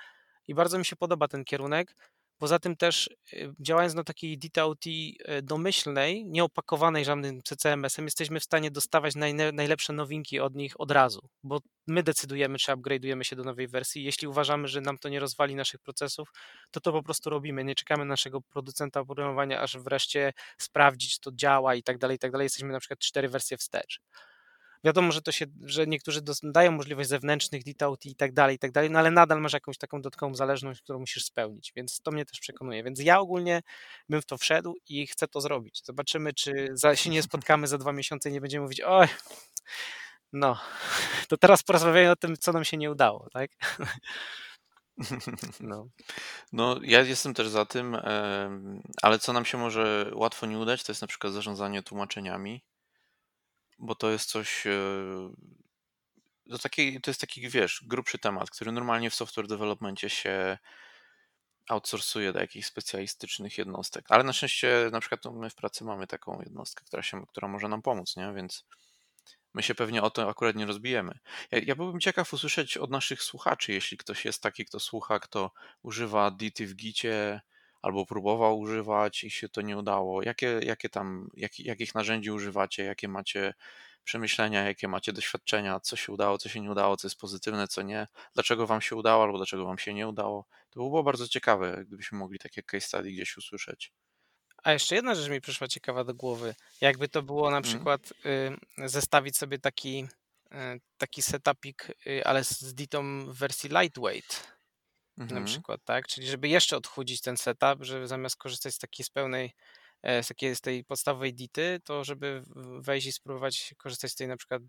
i 0.48 0.54
bardzo 0.54 0.78
mi 0.78 0.84
się 0.84 0.96
podoba 0.96 1.28
ten 1.28 1.44
kierunek. 1.44 1.96
Poza 2.38 2.58
tym 2.58 2.76
też 2.76 3.10
y, 3.32 3.54
działając 3.60 3.94
na 3.94 4.04
takiej 4.04 4.38
DTOT 4.38 4.86
y, 4.86 5.42
domyślnej, 5.42 6.24
nieopakowanej 6.26 7.04
żadnym 7.04 7.42
CCMS-em, 7.42 8.04
jesteśmy 8.04 8.40
w 8.40 8.44
stanie 8.44 8.70
dostawać 8.70 9.14
najlepsze 9.52 9.92
nowinki 9.92 10.40
od 10.40 10.54
nich 10.54 10.80
od 10.80 10.90
razu, 10.90 11.28
bo 11.42 11.60
my 11.86 12.02
decydujemy, 12.02 12.58
czy 12.58 12.72
upgrade'ujemy 12.72 13.22
się 13.22 13.36
do 13.36 13.44
nowej 13.44 13.68
wersji. 13.68 14.04
Jeśli 14.04 14.28
uważamy, 14.28 14.68
że 14.68 14.80
nam 14.80 14.98
to 14.98 15.08
nie 15.08 15.20
rozwali 15.20 15.54
naszych 15.54 15.80
procesów, 15.80 16.32
to 16.70 16.80
to 16.80 16.92
po 16.92 17.02
prostu 17.02 17.30
robimy. 17.30 17.64
Nie 17.64 17.74
czekamy 17.74 18.04
na 18.04 18.08
naszego 18.08 18.40
producenta 18.40 19.00
oprogramowania, 19.00 19.60
aż 19.60 19.78
wreszcie 19.78 20.32
sprawdzić, 20.58 21.14
czy 21.14 21.20
to 21.20 21.30
działa 21.32 21.74
i 21.74 21.82
tak 21.82 21.98
dalej, 21.98 22.16
i 22.16 22.18
tak 22.18 22.32
dalej. 22.32 22.44
Jesteśmy 22.44 22.72
na 22.72 22.80
przykład 22.80 22.98
cztery 22.98 23.28
wersje 23.28 23.56
wstecz. 23.56 24.00
Wiadomo, 24.84 25.12
że 25.12 25.22
to 25.22 25.32
się, 25.32 25.46
że 25.64 25.86
niektórzy 25.86 26.20
dają 26.42 26.72
możliwość 26.72 27.08
zewnętrznych 27.08 27.64
DTOT 27.64 28.06
i 28.06 28.14
tak 28.14 28.32
dalej, 28.32 28.56
i 28.56 28.58
tak 28.58 28.72
dalej, 28.72 28.90
no 28.90 28.98
ale 28.98 29.10
nadal 29.10 29.40
masz 29.40 29.52
jakąś 29.52 29.78
taką 29.78 30.00
dodatkową 30.02 30.34
zależność, 30.34 30.82
którą 30.82 30.98
musisz 30.98 31.24
spełnić, 31.24 31.72
więc 31.76 32.00
to 32.00 32.10
mnie 32.10 32.24
też 32.24 32.40
przekonuje. 32.40 32.82
Więc 32.82 33.00
ja 33.00 33.20
ogólnie 33.20 33.62
bym 34.08 34.22
w 34.22 34.26
to 34.26 34.38
wszedł 34.38 34.74
i 34.88 35.06
chcę 35.06 35.28
to 35.28 35.40
zrobić. 35.40 35.82
Zobaczymy, 35.84 36.34
czy 36.34 36.68
za, 36.72 36.96
się 36.96 37.10
nie 37.10 37.22
spotkamy 37.22 37.66
za 37.66 37.78
dwa 37.78 37.92
miesiące 37.92 38.30
i 38.30 38.32
nie 38.32 38.40
będziemy 38.40 38.62
mówić, 38.62 38.80
oj, 38.80 39.06
no, 40.32 40.58
to 41.28 41.36
teraz 41.36 41.62
porozmawiamy 41.62 42.10
o 42.10 42.16
tym, 42.16 42.36
co 42.36 42.52
nam 42.52 42.64
się 42.64 42.76
nie 42.76 42.90
udało, 42.90 43.28
tak? 43.32 43.50
No. 45.60 45.88
no, 46.52 46.76
ja 46.82 47.00
jestem 47.00 47.34
też 47.34 47.48
za 47.48 47.64
tym, 47.64 47.96
ale 49.02 49.18
co 49.18 49.32
nam 49.32 49.44
się 49.44 49.58
może 49.58 50.10
łatwo 50.14 50.46
nie 50.46 50.58
udać, 50.58 50.82
to 50.82 50.92
jest 50.92 51.02
na 51.02 51.08
przykład 51.08 51.32
zarządzanie 51.32 51.82
tłumaczeniami 51.82 52.62
bo 53.78 53.94
to 53.94 54.10
jest 54.10 54.30
coś. 54.30 54.66
E, 54.66 54.70
to, 56.50 56.58
taki, 56.58 57.00
to 57.00 57.10
jest 57.10 57.20
taki, 57.20 57.48
wiesz, 57.48 57.84
grubszy 57.86 58.18
temat, 58.18 58.50
który 58.50 58.72
normalnie 58.72 59.10
w 59.10 59.14
software 59.14 59.46
developmentie 59.46 60.10
się 60.10 60.58
outsourcuje 61.68 62.32
do 62.32 62.40
jakichś 62.40 62.66
specjalistycznych 62.66 63.58
jednostek. 63.58 64.04
Ale 64.08 64.24
na 64.24 64.32
szczęście, 64.32 64.88
na 64.92 65.00
przykład 65.00 65.34
my 65.34 65.50
w 65.50 65.54
pracy 65.54 65.84
mamy 65.84 66.06
taką 66.06 66.40
jednostkę, 66.40 66.84
która, 66.84 67.02
się, 67.02 67.26
która 67.26 67.48
może 67.48 67.68
nam 67.68 67.82
pomóc, 67.82 68.16
nie? 68.16 68.32
Więc 68.36 68.64
my 69.54 69.62
się 69.62 69.74
pewnie 69.74 70.02
o 70.02 70.10
to 70.10 70.28
akurat 70.28 70.56
nie 70.56 70.66
rozbijemy. 70.66 71.18
Ja, 71.50 71.58
ja 71.66 71.76
byłbym 71.76 72.00
ciekaw 72.00 72.32
usłyszeć 72.32 72.76
od 72.76 72.90
naszych 72.90 73.22
słuchaczy, 73.22 73.72
jeśli 73.72 73.98
ktoś 73.98 74.24
jest 74.24 74.42
taki, 74.42 74.64
kto 74.64 74.80
słucha, 74.80 75.20
kto 75.20 75.52
używa 75.82 76.30
DT 76.30 76.66
w 76.66 76.74
Gicie, 76.74 77.40
albo 77.82 78.06
próbował 78.06 78.58
używać 78.58 79.24
i 79.24 79.30
się 79.30 79.48
to 79.48 79.60
nie 79.60 79.76
udało. 79.76 80.22
Jakie, 80.22 80.60
jakie 80.62 80.88
tam, 80.88 81.28
jak, 81.34 81.60
jakich 81.60 81.94
narzędzi 81.94 82.30
używacie, 82.30 82.84
jakie 82.84 83.08
macie 83.08 83.54
przemyślenia, 84.04 84.64
jakie 84.64 84.88
macie 84.88 85.12
doświadczenia, 85.12 85.80
co 85.80 85.96
się 85.96 86.12
udało, 86.12 86.38
co 86.38 86.48
się 86.48 86.60
nie 86.60 86.70
udało, 86.70 86.96
co 86.96 87.06
jest 87.06 87.20
pozytywne, 87.20 87.68
co 87.68 87.82
nie, 87.82 88.06
dlaczego 88.34 88.66
wam 88.66 88.80
się 88.80 88.96
udało 88.96 89.24
albo 89.24 89.36
dlaczego 89.36 89.64
wam 89.64 89.78
się 89.78 89.94
nie 89.94 90.08
udało. 90.08 90.46
To 90.70 90.80
by 90.80 90.88
było 90.88 91.02
bardzo 91.02 91.28
ciekawe, 91.28 91.84
gdybyśmy 91.86 92.18
mogli 92.18 92.38
takie 92.38 92.62
case 92.62 92.86
study 92.86 93.10
gdzieś 93.10 93.36
usłyszeć. 93.36 93.92
A 94.62 94.72
jeszcze 94.72 94.94
jedna 94.94 95.14
rzecz 95.14 95.30
mi 95.30 95.40
przyszła 95.40 95.68
ciekawa 95.68 96.04
do 96.04 96.14
głowy. 96.14 96.54
Jakby 96.80 97.08
to 97.08 97.22
było 97.22 97.50
na 97.50 97.56
mhm. 97.56 97.74
przykład 97.74 98.12
y, 98.82 98.88
zestawić 98.88 99.36
sobie 99.36 99.58
taki, 99.58 100.08
y, 100.52 100.56
taki 100.98 101.22
setupik, 101.22 101.92
y, 102.06 102.24
ale 102.24 102.44
z 102.44 102.74
ditą 102.74 103.26
w 103.26 103.38
wersji 103.38 103.70
lightweight 103.70 104.57
mhm. 105.18 105.40
na 105.40 105.46
przykład, 105.46 105.80
tak? 105.84 106.06
Czyli 106.06 106.26
żeby 106.26 106.48
jeszcze 106.48 106.76
odchudzić 106.76 107.20
ten 107.20 107.36
setup, 107.36 107.84
żeby 107.84 108.06
zamiast 108.06 108.36
korzystać 108.36 108.74
z 108.74 108.78
takiej 108.78 109.04
z 109.06 109.10
pełnej, 109.10 109.54
e, 110.02 110.22
z, 110.22 110.28
takiej, 110.28 110.56
z 110.56 110.60
tej 110.60 110.84
podstawowej 110.84 111.34
dity, 111.34 111.80
to 111.84 112.04
żeby 112.04 112.42
wejść 112.80 113.06
i 113.06 113.12
spróbować 113.12 113.74
korzystać 113.76 114.12
z 114.12 114.14
tej 114.14 114.28
na 114.28 114.36
przykład 114.36 114.62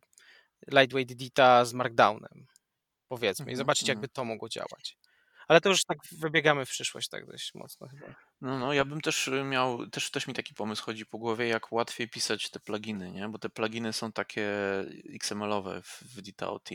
lightweight 0.72 1.14
dita 1.14 1.66
z 1.66 1.74
markdownem. 1.74 2.46
powiedzmy, 3.08 3.44
i 3.44 3.46
Mhm, 3.46 3.58
zobaczyć, 3.58 3.88
jakby 3.88 4.06
mhm. 4.06 4.14
to 4.14 4.26
mogło 4.26 4.50
działać. 4.50 4.98
Ale 5.48 5.62
to 5.62 5.70
już 5.70 5.86
tak 5.86 5.98
wybiegamy 6.12 6.66
w 6.66 6.70
przyszłość 6.70 7.10
tak 7.10 7.26
dość 7.26 7.54
mocno 7.56 7.88
chyba. 7.88 8.16
No, 8.42 8.60
no, 8.60 8.74
ja 8.74 8.86
bym 8.86 9.02
też 9.02 9.28
y, 9.28 9.44
miał, 9.44 9.88
też, 9.88 10.12
też 10.12 10.28
mi 10.28 10.34
taki 10.34 10.54
pomysł 10.54 10.84
chodzi 10.84 11.06
po 11.06 11.18
głowie, 11.18 11.48
jak 11.48 11.72
łatwiej 11.72 12.10
pisać 12.10 12.50
te 12.50 12.60
pluginy, 12.60 13.12
nie? 13.12 13.30
Bo 13.30 13.40
te 13.40 13.50
pluginy 13.50 13.94
są 13.94 14.12
takie 14.12 14.50
XML-owe 15.14 15.82
w, 15.82 16.02
w 16.02 16.22
DTOT, 16.22 16.70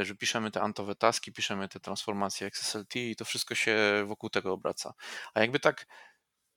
że 0.00 0.14
piszemy 0.14 0.50
te 0.50 0.60
antowe 0.60 0.94
taski, 0.94 1.32
piszemy 1.32 1.68
te 1.68 1.80
transformacje 1.80 2.46
XSLT 2.46 2.96
i 2.96 3.16
to 3.16 3.24
wszystko 3.24 3.54
się 3.54 3.76
wokół 4.06 4.30
tego 4.30 4.52
obraca. 4.52 4.94
A 5.34 5.40
jakby 5.40 5.60
tak 5.60 5.86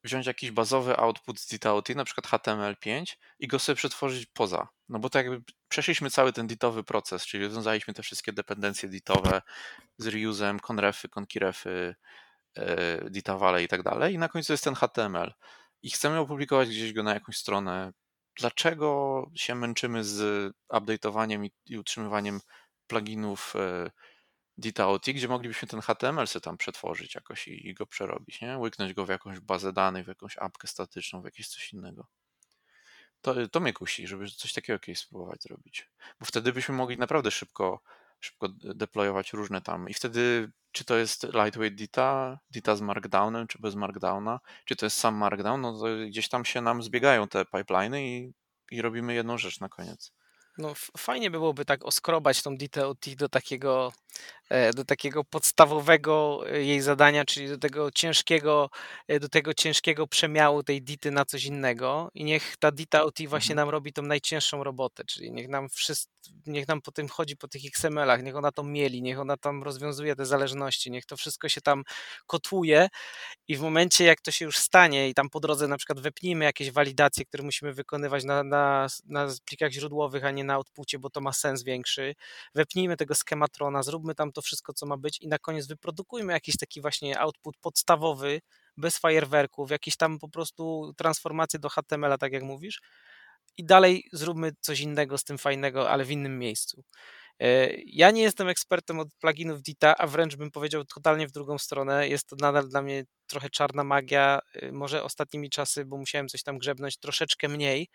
wziąć 0.04 0.28
jakiś 0.28 0.52
bazowy 0.52 0.98
output 0.98 1.39
z 1.39 1.48
DTOT, 1.48 1.89
na 1.89 2.04
przykład 2.04 2.28
HTML5 2.28 3.15
i 3.39 3.48
go 3.48 3.60
sobie 3.60 3.76
przetworzyć 3.76 4.26
poza. 4.26 4.67
No 4.89 5.00
bo 5.00 5.10
tak 5.10 5.26
jakby 5.26 5.44
przeszliśmy 5.67 6.10
cały 6.10 6.34
ten 6.34 6.48
ditowy 6.48 6.84
proces, 6.84 7.26
czyli 7.26 7.44
rozwiązaliśmy 7.44 7.94
te 7.94 8.04
wszystkie 8.04 8.34
dependencje 8.34 8.89
ditowe 8.89 9.41
z 9.98 10.08
reusem, 10.08 10.60
conrefy, 10.60 11.10
concurefy, 11.10 11.96
e, 12.58 13.10
ditavale 13.10 13.63
i 13.63 13.67
tak 13.67 13.84
dalej 13.84 14.13
i 14.13 14.17
na 14.17 14.30
końcu 14.30 14.54
jest 14.54 14.63
ten 14.63 14.76
HTML 14.76 15.34
i 15.84 15.91
chcemy 15.91 16.20
opublikować 16.20 16.70
gdzieś 16.70 16.94
go 16.94 17.04
na 17.04 17.13
jakąś 17.13 17.38
stronę. 17.38 17.94
Dlaczego 18.39 19.26
się 19.36 19.56
męczymy 19.56 20.04
z 20.04 20.52
update'owaniem 20.74 21.50
i 21.65 21.78
utrzymywaniem 21.78 22.39
pluginów 22.91 23.54
e, 23.56 23.91
DTOT, 24.58 25.06
gdzie 25.06 25.27
moglibyśmy 25.27 25.67
ten 25.67 25.82
HTML 25.82 26.27
sobie 26.27 26.43
tam 26.43 26.58
przetworzyć 26.58 27.15
jakoś 27.15 27.47
i, 27.47 27.67
i 27.67 27.73
go 27.73 27.86
przerobić, 27.86 28.41
nie? 28.41 28.58
Łyknąć 28.58 28.93
go 28.93 29.06
w 29.06 29.10
jakąś 29.10 29.39
bazę 29.39 29.73
danych, 29.73 30.06
w 30.06 30.08
jakąś 30.08 30.38
apkę 30.38 30.67
statyczną, 30.67 31.21
w 31.21 31.25
jakieś 31.25 31.47
coś 31.47 31.73
innego. 31.73 32.08
To, 33.21 33.47
to 33.47 33.60
mnie 33.60 33.73
kusi, 33.73 34.08
żeby 34.08 34.30
coś 34.30 34.54
takiego 34.54 34.80
kiedyś 34.80 34.99
spróbować 34.99 35.43
zrobić. 35.43 35.89
Bo 36.19 36.25
wtedy 36.25 36.54
byśmy 36.54 36.75
mogli 36.75 36.97
naprawdę 36.97 37.32
szybko, 37.32 37.82
szybko 38.19 38.47
deployować 38.75 39.34
różne 39.34 39.62
tam. 39.62 39.89
I 39.89 39.93
wtedy, 39.93 40.51
czy 40.71 40.86
to 40.86 40.97
jest 40.97 41.23
lightweight 41.23 41.82
data, 41.82 42.39
data 42.51 42.75
z 42.75 42.82
markdownem, 42.82 43.47
czy 43.47 43.60
bez 43.60 43.75
markdowna, 43.75 44.39
czy 44.65 44.75
to 44.75 44.86
jest 44.86 44.97
sam 44.97 45.15
markdown, 45.15 45.62
no 45.62 45.80
to 45.80 45.86
gdzieś 46.08 46.30
tam 46.30 46.45
się 46.45 46.62
nam 46.62 46.84
zbiegają 46.84 47.27
te 47.27 47.45
pipeliny 47.45 48.08
i, 48.08 48.34
i 48.71 48.82
robimy 48.82 49.13
jedną 49.13 49.38
rzecz 49.38 49.60
na 49.60 49.69
koniec. 49.69 50.13
No 50.58 50.74
fajnie 50.98 51.32
by 51.32 51.38
byłoby 51.38 51.66
tak 51.66 51.86
oskrobać 51.86 52.42
tą 52.42 52.58
DTOT 52.58 53.16
do 53.16 53.30
takiego, 53.30 53.94
do 54.76 54.86
takiego 54.86 55.24
podstawowego 55.24 56.44
e, 56.52 56.64
jej 56.64 56.82
zadania, 56.82 57.26
czyli 57.26 57.50
do 57.50 57.58
tego 57.58 57.92
ciężkiego, 57.92 58.70
e, 59.08 59.20
do 59.20 59.30
tego 59.30 59.54
ciężkiego 59.54 60.08
przemiału 60.08 60.64
tej 60.64 60.82
dity 60.82 61.12
na 61.12 61.26
coś 61.26 61.46
innego 61.46 62.10
i 62.14 62.24
niech 62.24 62.58
ta 62.58 62.72
DTOT 62.72 63.20
właśnie 63.28 63.54
Mhm. 63.54 63.56
nam 63.68 63.70
robi 63.70 63.94
tą 63.94 64.02
najcięższą 64.02 64.64
robotę, 64.64 65.04
czyli 65.06 65.32
niech 65.32 65.48
nam 65.48 65.70
wszystko, 65.70 66.12
niech 66.46 66.68
nam 66.68 66.82
po 66.82 66.92
tym 66.92 67.08
chodzi 67.10 67.38
po 67.38 67.48
tych 67.48 67.62
XML-ach, 67.66 68.24
niech 68.24 68.36
ona 68.36 68.52
to 68.52 68.64
mieli, 68.64 69.02
niech 69.02 69.20
ona 69.20 69.38
tam 69.38 69.64
rozwiązuje 69.64 70.16
te 70.16 70.26
zależności, 70.26 70.92
niech 70.92 71.06
to 71.06 71.18
wszystko 71.18 71.50
się 71.50 71.62
tam 71.62 71.84
kotłuje 72.28 72.88
i 73.48 73.56
w 73.58 73.62
momencie, 73.62 74.04
jak 74.06 74.22
to 74.22 74.32
się 74.32 74.46
już 74.46 74.58
stanie 74.58 75.10
i 75.10 75.14
tam 75.14 75.30
po 75.30 75.40
drodze 75.40 75.68
na 75.68 75.78
przykład 75.78 76.00
wepnijmy 76.00 76.46
jakieś 76.46 76.72
walidacje, 76.72 77.26
które 77.26 77.44
musimy 77.44 77.74
wykonywać 77.74 78.24
na, 78.24 78.44
na, 78.44 78.88
na 79.06 79.28
plikach 79.46 79.72
źródłowych, 79.72 80.26
a 80.26 80.32
nie 80.32 80.44
na 80.44 80.54
outpucie, 80.54 81.00
bo 81.00 81.10
to 81.10 81.22
ma 81.22 81.34
sens 81.34 81.64
większy, 81.64 82.16
wepnijmy 82.56 82.98
tego 82.98 83.16
schematrona, 83.16 83.84
zróbmy 83.84 84.16
tam 84.16 84.32
to 84.32 84.40
wszystko, 84.41 84.73
co 84.73 84.86
ma 84.86 84.97
być 84.97 85.21
i 85.21 85.27
na 85.27 85.39
koniec 85.39 85.67
wyprodukujmy 85.67 86.34
jakiś 86.34 86.58
taki 86.58 86.82
właśnie 86.82 87.19
output 87.19 87.58
podstawowy, 87.58 88.41
bez 88.77 88.97
fajerwerków, 88.97 89.71
jakieś 89.71 89.97
tam 89.97 90.19
po 90.19 90.30
prostu 90.30 90.93
transformacje 90.97 91.60
do 91.60 91.69
HTML-a, 91.69 92.17
tak 92.17 92.34
jak 92.34 92.43
mówisz, 92.43 92.82
i 93.58 93.65
dalej 93.65 94.10
zróbmy 94.13 94.51
coś 94.62 94.80
innego 94.80 95.17
z 95.17 95.23
tym 95.23 95.38
fajnego, 95.38 95.89
ale 95.89 96.06
w 96.06 96.12
innym 96.12 96.39
miejscu. 96.39 96.84
E, 97.39 97.69
ja 97.86 98.12
nie 98.12 98.21
jestem 98.21 98.47
ekspertem 98.47 98.99
od 98.99 99.08
pluginów 99.19 99.62
Dita, 99.62 99.97
a 99.97 100.08
wręcz 100.08 100.36
bym 100.36 100.51
powiedział 100.51 100.86
totalnie 100.86 101.27
w 101.27 101.32
drugą 101.32 101.58
stronę. 101.58 102.08
Jest 102.08 102.27
to 102.27 102.36
nadal 102.39 102.67
dla 102.69 102.82
mnie 102.82 103.04
trochę 103.27 103.49
czarna 103.49 103.84
magia. 103.84 104.39
E, 104.54 104.71
może 104.71 105.04
ostatnimi 105.04 105.49
czasy, 105.49 105.86
bo 105.86 105.97
musiałem 105.97 106.27
coś 106.27 106.43
tam 106.43 106.58
grzebnąć, 106.58 106.97
troszeczkę 106.97 107.47
mniej, 107.47 107.88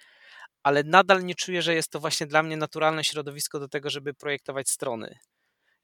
ale 0.62 0.82
nadal 0.84 1.24
nie 1.24 1.34
czuję, 1.34 1.62
że 1.62 1.74
jest 1.74 1.90
to 1.90 2.00
właśnie 2.00 2.26
dla 2.26 2.42
mnie 2.42 2.56
naturalne 2.56 3.04
środowisko 3.04 3.60
do 3.60 3.68
tego, 3.68 3.90
żeby 3.90 4.14
projektować 4.14 4.68
strony. 4.70 5.18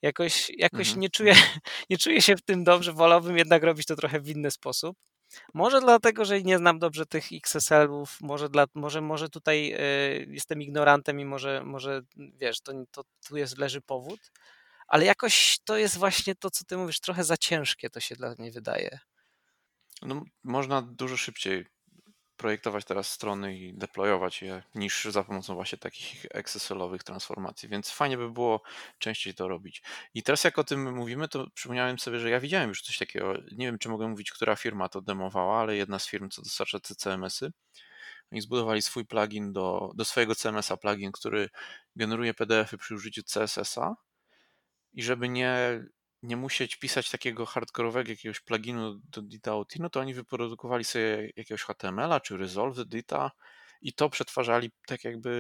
Jakoś, 0.03 0.51
jakoś 0.57 0.87
Mhm. 0.87 1.01
nie, 1.01 1.11
czuję, 1.11 1.35
nie 1.91 1.99
czuję 1.99 2.23
się 2.23 2.37
w 2.37 2.43
tym 2.43 2.65
dobrze, 2.65 2.93
wolałbym 2.93 3.37
jednak 3.37 3.63
robić 3.63 3.87
to 3.87 3.97
trochę 3.97 4.21
w 4.21 4.29
inny 4.29 4.51
sposób. 4.51 4.97
Może 5.55 5.81
dlatego, 5.81 6.25
że 6.25 6.43
nie 6.43 6.59
znam 6.59 6.79
dobrze 6.79 7.07
tych 7.07 7.25
XSL-ów, 7.33 8.21
może, 8.21 8.49
dla, 8.49 8.67
może, 8.75 9.01
może 9.01 9.29
tutaj 9.29 9.75
y, 9.75 10.27
jestem 10.31 10.63
ignorantem 10.63 11.21
i 11.21 11.25
może, 11.25 11.63
może 11.65 12.03
wiesz, 12.17 12.61
to, 12.61 12.73
to 12.91 13.03
tu 13.29 13.37
jest, 13.37 13.59
leży 13.59 13.81
powód, 13.81 14.21
ale 14.89 15.05
jakoś 15.05 15.59
to 15.65 15.77
jest 15.77 15.97
właśnie 15.99 16.35
to, 16.35 16.51
co 16.51 16.65
ty 16.65 16.77
mówisz, 16.77 17.01
trochę 17.01 17.25
za 17.25 17.37
ciężkie 17.37 17.91
to 17.91 18.01
się 18.01 18.15
dla 18.17 18.35
mnie 18.39 18.51
wydaje. 18.51 18.99
No, 20.03 20.25
można 20.45 20.83
dużo 20.83 21.17
szybciej 21.17 21.67
projektować 22.37 22.85
teraz 22.85 23.11
strony 23.11 23.57
i 23.57 23.75
deployować 23.75 24.43
je 24.43 24.63
niż 24.75 25.05
za 25.05 25.25
pomocą 25.25 25.55
właśnie 25.55 25.79
takich 25.79 26.27
XSL-owych 26.35 27.05
transformacji, 27.05 27.69
więc 27.69 27.91
fajnie 27.91 28.17
by 28.17 28.31
było 28.31 28.63
częściej 28.99 29.35
to 29.35 29.49
robić. 29.49 29.83
I 30.15 30.23
teraz 30.23 30.45
jak 30.45 30.59
o 30.59 30.65
tym 30.65 30.95
mówimy, 30.95 31.29
to 31.29 31.47
przypomniałem 31.55 31.99
sobie, 31.99 32.19
że 32.19 32.31
ja 32.31 32.41
widziałem 32.41 32.69
już 32.69 32.83
coś 32.83 32.99
takiego, 32.99 33.35
nie 33.53 33.67
wiem 33.67 33.79
czy 33.79 33.89
mogę 33.89 34.09
mówić, 34.09 34.31
która 34.31 34.57
firma 34.57 34.89
to 34.89 35.01
demowała, 35.01 35.61
ale 35.61 35.77
jedna 35.77 35.99
z 35.99 36.07
firm, 36.07 36.31
co 36.31 36.43
dostarcza 36.43 36.81
CMS-y, 36.81 37.53
oni 38.33 38.41
zbudowali 38.41 38.83
swój 38.83 39.05
plugin 39.05 39.53
do, 39.53 39.93
do 39.95 40.05
swojego 40.05 40.35
CMS-a, 40.35 40.77
plugin, 40.77 41.13
który 41.13 41.51
generuje 41.97 42.35
PDF-y 42.35 42.79
przy 42.79 42.95
użyciu 42.95 43.23
CSS-a 43.23 43.97
i 44.93 45.03
żeby 45.03 45.29
nie 45.29 45.85
nie 46.23 46.37
musieć 46.37 46.77
pisać 46.77 47.11
takiego 47.11 47.47
hardkorowego 47.47 48.11
jakiegoś 48.11 48.41
pluginu 48.41 49.01
do 49.05 49.23
DataOT, 49.23 49.79
no 49.79 49.91
to 49.91 50.01
oni 50.01 50.15
wyprodukowali 50.15 50.85
sobie 50.85 51.31
jakiegoś 51.37 51.63
HTML-a 51.63 52.21
czy 52.21 52.37
Resolve 52.37 52.85
Data 52.87 53.31
i 53.83 53.93
to 53.93 54.11
przetwarzali 54.11 54.71
tak 54.87 55.05
jakby 55.05 55.31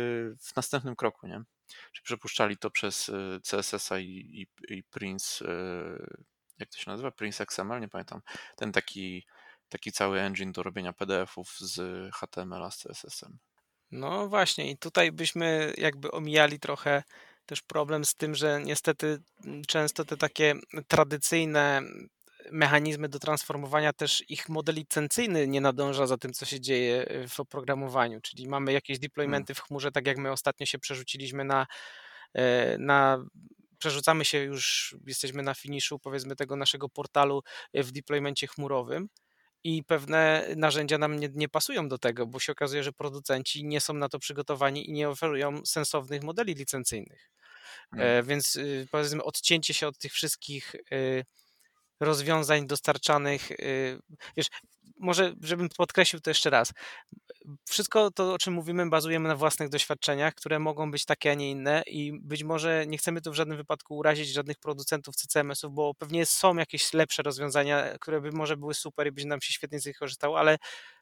w 0.40 0.56
następnym 0.56 0.96
kroku, 0.96 1.26
nie? 1.26 1.42
Czy 1.92 2.02
przepuszczali 2.02 2.56
to 2.56 2.70
przez 2.70 3.08
y, 3.08 3.40
CSS-a 3.50 3.98
i, 3.98 4.06
i, 4.08 4.74
i 4.76 4.82
Prince, 4.82 5.42
y, 5.42 5.46
jak 6.58 6.68
to 6.68 6.78
się 6.78 6.90
nazywa? 6.90 7.10
Prince 7.10 7.40
XML, 7.40 7.80
nie 7.80 7.88
pamiętam. 7.88 8.20
Ten 8.56 8.72
taki, 8.72 9.26
taki 9.68 9.92
cały 9.92 10.20
engine 10.20 10.52
do 10.52 10.62
robienia 10.62 10.92
PDF-ów 10.92 11.58
z 11.60 12.10
HTML-a 12.14 12.70
z 12.70 12.78
CSS-em. 12.78 13.38
No 13.90 14.28
właśnie, 14.28 14.70
i 14.70 14.78
tutaj 14.78 15.12
byśmy 15.12 15.72
jakby 15.76 16.10
omijali 16.10 16.60
trochę 16.60 17.02
też 17.46 17.62
problem 17.62 18.04
z 18.04 18.14
tym, 18.14 18.34
że 18.34 18.60
niestety 18.64 19.18
mm, 19.44 19.62
często 19.64 20.04
te 20.04 20.16
takie 20.16 20.54
tradycyjne 20.88 21.82
mechanizmy 22.52 23.08
do 23.08 23.18
transformowania 23.18 23.92
też 23.92 24.24
ich 24.30 24.48
model 24.48 24.74
licencyjny 24.74 25.48
nie 25.48 25.60
nadąża 25.60 26.06
za 26.06 26.16
tym, 26.16 26.32
co 26.32 26.46
się 26.46 26.60
dzieje 26.60 27.10
y, 27.10 27.28
w 27.28 27.40
oprogramowaniu, 27.40 28.20
czyli 28.20 28.48
mamy 28.48 28.72
jakieś 28.72 28.98
deploymenty 28.98 29.54
w 29.54 29.60
chmurze, 29.60 29.92
tak 29.92 30.06
jak 30.06 30.18
my 30.18 30.30
ostatnio 30.30 30.66
się 30.66 30.78
przerzuciliśmy 30.78 31.44
na, 31.44 31.66
e, 32.34 32.78
na 32.78 33.24
przerzucamy 33.78 34.24
się 34.24 34.38
już, 34.38 34.96
jesteśmy 35.06 35.42
na 35.42 35.54
finiszu 35.54 35.98
powiedzmy 35.98 36.36
tego 36.36 36.56
naszego 36.56 36.88
portalu 36.88 37.42
y, 37.76 37.82
w 37.82 37.92
deploymencie 37.92 38.46
chmurowym 38.46 39.08
i 39.64 39.84
pewne 39.84 40.48
narzędzia 40.56 40.98
nam 40.98 41.20
nie, 41.20 41.28
nie, 41.34 41.48
pasują 41.48 41.88
do 41.88 41.98
tego, 41.98 42.26
bo 42.26 42.40
się 42.40 42.52
okazuje, 42.52 42.82
że 42.82 42.92
producenci 42.92 43.64
nie 43.64 43.80
są 43.80 43.94
na 43.94 44.08
to 44.08 44.18
przygotowani 44.18 44.88
i 44.88 44.92
nie 44.92 45.08
oferują 45.08 45.66
sensownych 45.66 46.22
modeli 46.22 46.54
licencyjnych. 46.54 47.30
Hmm. 47.90 48.08
E, 48.08 48.22
więc 48.22 48.56
y, 48.56 48.88
powiedzmy, 48.90 49.24
odcięcie 49.24 49.74
się 49.74 49.86
od 49.86 49.98
tych 49.98 50.12
wszystkich 50.12 50.74
y, 50.74 51.24
rozwiązań 52.00 52.66
dostarczanych. 52.66 53.50
Y, 53.50 53.98
wiesz, 54.36 54.46
może, 54.96 55.34
żebym 55.40 55.68
podkreślił 55.68 56.20
to 56.20 56.30
jeszcze 56.30 56.50
raz. 56.50 56.72
Wszystko 57.68 58.10
to, 58.10 58.34
o 58.34 58.38
czym 58.38 58.54
mówimy, 58.54 58.90
bazujemy 58.90 59.28
na 59.28 59.36
własnych 59.36 59.68
doświadczeniach, 59.68 60.34
które 60.34 60.58
mogą 60.58 60.90
być 60.90 61.04
takie, 61.04 61.30
a 61.30 61.34
nie 61.34 61.50
inne, 61.50 61.82
i 61.86 62.20
być 62.20 62.44
może 62.44 62.84
nie 62.86 62.98
chcemy 62.98 63.20
tu 63.20 63.32
w 63.32 63.34
żadnym 63.34 63.56
wypadku 63.56 63.96
urazić 63.96 64.28
żadnych 64.28 64.58
producentów 64.58 65.16
CCMS-ów, 65.16 65.72
bo 65.74 65.94
pewnie 65.94 66.26
są 66.26 66.56
jakieś 66.56 66.92
lepsze 66.92 67.22
rozwiązania, 67.22 67.98
które 67.98 68.20
by 68.20 68.32
może 68.32 68.56
były 68.56 68.74
super 68.74 69.06
i 69.06 69.12
by 69.12 69.24
nam 69.24 69.40
się 69.40 69.52
świetnie 69.52 69.80
z 69.80 69.86
nich 69.86 69.96
korzystało, 69.96 70.38
ale 70.38 70.58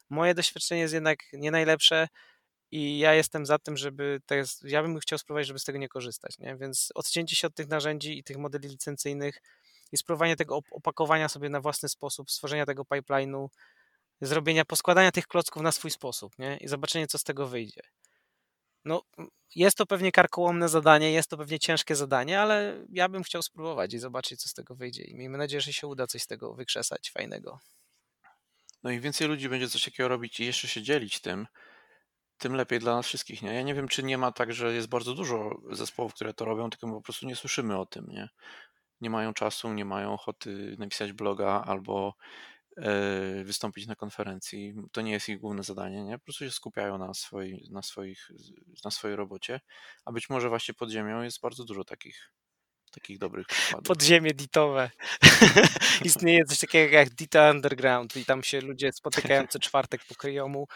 moje 0.09 0.33
doświadczenie 0.33 0.81
jest 0.81 0.93
jednak 0.93 1.19
nie 1.33 1.51
najlepsze 1.51 2.07
i 2.71 2.99
ja 2.99 3.13
jestem 3.13 3.45
za 3.45 3.59
tym, 3.59 3.77
żeby 3.77 4.21
jest, 4.31 4.63
ja 4.63 4.81
bym 4.81 4.99
chciał 4.99 5.19
spróbować, 5.19 5.47
żeby 5.47 5.59
z 5.59 5.63
tego 5.63 5.79
nie 5.79 5.89
korzystać, 5.89 6.39
nie? 6.39 6.55
Więc 6.55 6.89
odcięcie 6.95 7.35
się 7.35 7.47
od 7.47 7.55
tych 7.55 7.67
narzędzi 7.67 8.19
i 8.19 8.23
tych 8.23 8.37
modeli 8.37 8.69
licencyjnych 8.69 9.41
i 9.91 9.97
spróbowanie 9.97 10.35
tego 10.35 10.59
opakowania 10.71 11.29
sobie 11.29 11.49
na 11.49 11.61
własny 11.61 11.89
sposób, 11.89 12.31
stworzenia 12.31 12.65
tego 12.65 12.83
pipeline'u, 12.83 13.47
zrobienia, 14.21 14.65
poskładania 14.65 15.11
tych 15.11 15.27
klocków 15.27 15.63
na 15.63 15.71
swój 15.71 15.91
sposób, 15.91 16.39
nie? 16.39 16.57
I 16.57 16.67
zobaczenie, 16.67 17.07
co 17.07 17.17
z 17.17 17.23
tego 17.23 17.47
wyjdzie. 17.47 17.81
No, 18.85 19.03
jest 19.55 19.77
to 19.77 19.85
pewnie 19.85 20.11
karkołomne 20.11 20.69
zadanie, 20.69 21.11
jest 21.11 21.29
to 21.29 21.37
pewnie 21.37 21.59
ciężkie 21.59 21.95
zadanie, 21.95 22.41
ale 22.41 22.85
ja 22.89 23.09
bym 23.09 23.23
chciał 23.23 23.41
spróbować 23.41 23.93
i 23.93 23.99
zobaczyć, 23.99 24.41
co 24.41 24.49
z 24.49 24.53
tego 24.53 24.75
wyjdzie. 24.75 25.03
I 25.03 25.15
miejmy 25.15 25.37
nadzieję, 25.37 25.61
że 25.61 25.73
się 25.73 25.87
uda 25.87 26.07
coś 26.07 26.21
z 26.21 26.27
tego 26.27 26.53
wykrzesać 26.53 27.11
fajnego. 27.11 27.59
No 28.83 28.91
i 28.91 28.99
więcej 28.99 29.27
ludzi 29.27 29.49
będzie 29.49 29.69
coś 29.69 29.85
takiego 29.85 30.09
robić 30.09 30.39
i 30.39 30.45
jeszcze 30.45 30.67
się 30.67 30.81
dzielić 30.81 31.19
tym, 31.19 31.47
tym 32.37 32.55
lepiej 32.55 32.79
dla 32.79 32.95
nas 32.95 33.05
wszystkich, 33.05 33.41
nie? 33.41 33.53
Ja 33.53 33.61
nie 33.61 33.75
wiem, 33.75 33.87
czy 33.87 34.03
nie 34.03 34.17
ma 34.17 34.31
tak, 34.31 34.53
że 34.53 34.73
jest 34.73 34.87
bardzo 34.87 35.13
dużo 35.13 35.61
zespołów, 35.71 36.13
które 36.13 36.33
to 36.33 36.45
robią, 36.45 36.69
tylko 36.69 36.87
my 36.87 36.93
po 36.93 37.01
prostu 37.01 37.25
nie 37.25 37.35
słyszymy 37.35 37.77
o 37.79 37.85
tym, 37.85 38.05
nie? 38.07 38.29
Nie 39.01 39.09
mają 39.09 39.33
czasu, 39.33 39.73
nie 39.73 39.85
mają 39.85 40.13
ochoty 40.13 40.75
napisać 40.79 41.13
bloga 41.13 41.63
albo 41.67 42.13
wystąpić 43.43 43.87
na 43.87 43.95
konferencji. 43.95 44.75
To 44.91 45.01
nie 45.01 45.11
jest 45.11 45.29
ich 45.29 45.39
główne 45.39 45.63
zadanie, 45.63 46.03
nie? 46.03 46.17
Po 46.17 46.23
prostu 46.23 46.45
się 46.45 46.51
skupiają 46.51 46.97
na, 46.97 47.13
swoi, 47.13 47.67
na, 47.71 47.81
swoich, 47.81 48.31
na 48.85 48.91
swojej 48.91 49.17
robocie, 49.17 49.59
a 50.05 50.11
być 50.11 50.29
może 50.29 50.49
właśnie 50.49 50.73
pod 50.73 50.89
ziemią 50.89 51.21
jest 51.21 51.41
bardzo 51.41 51.63
dużo 51.63 51.83
takich 51.83 52.31
takich 52.91 53.17
dobrych 53.17 53.47
przykładów. 53.47 53.87
Podziemie 53.87 54.33
ditowe. 54.33 54.91
Istnieje 56.05 56.45
coś 56.45 56.59
takiego 56.59 56.95
jak 56.95 57.09
Dita 57.09 57.51
Underground 57.51 58.17
i 58.17 58.25
tam 58.25 58.43
się 58.43 58.61
ludzie 58.61 58.91
spotykają 58.91 59.47
co 59.47 59.59
czwartek 59.59 60.01
po 60.05 60.15
kryjomu 60.15 60.67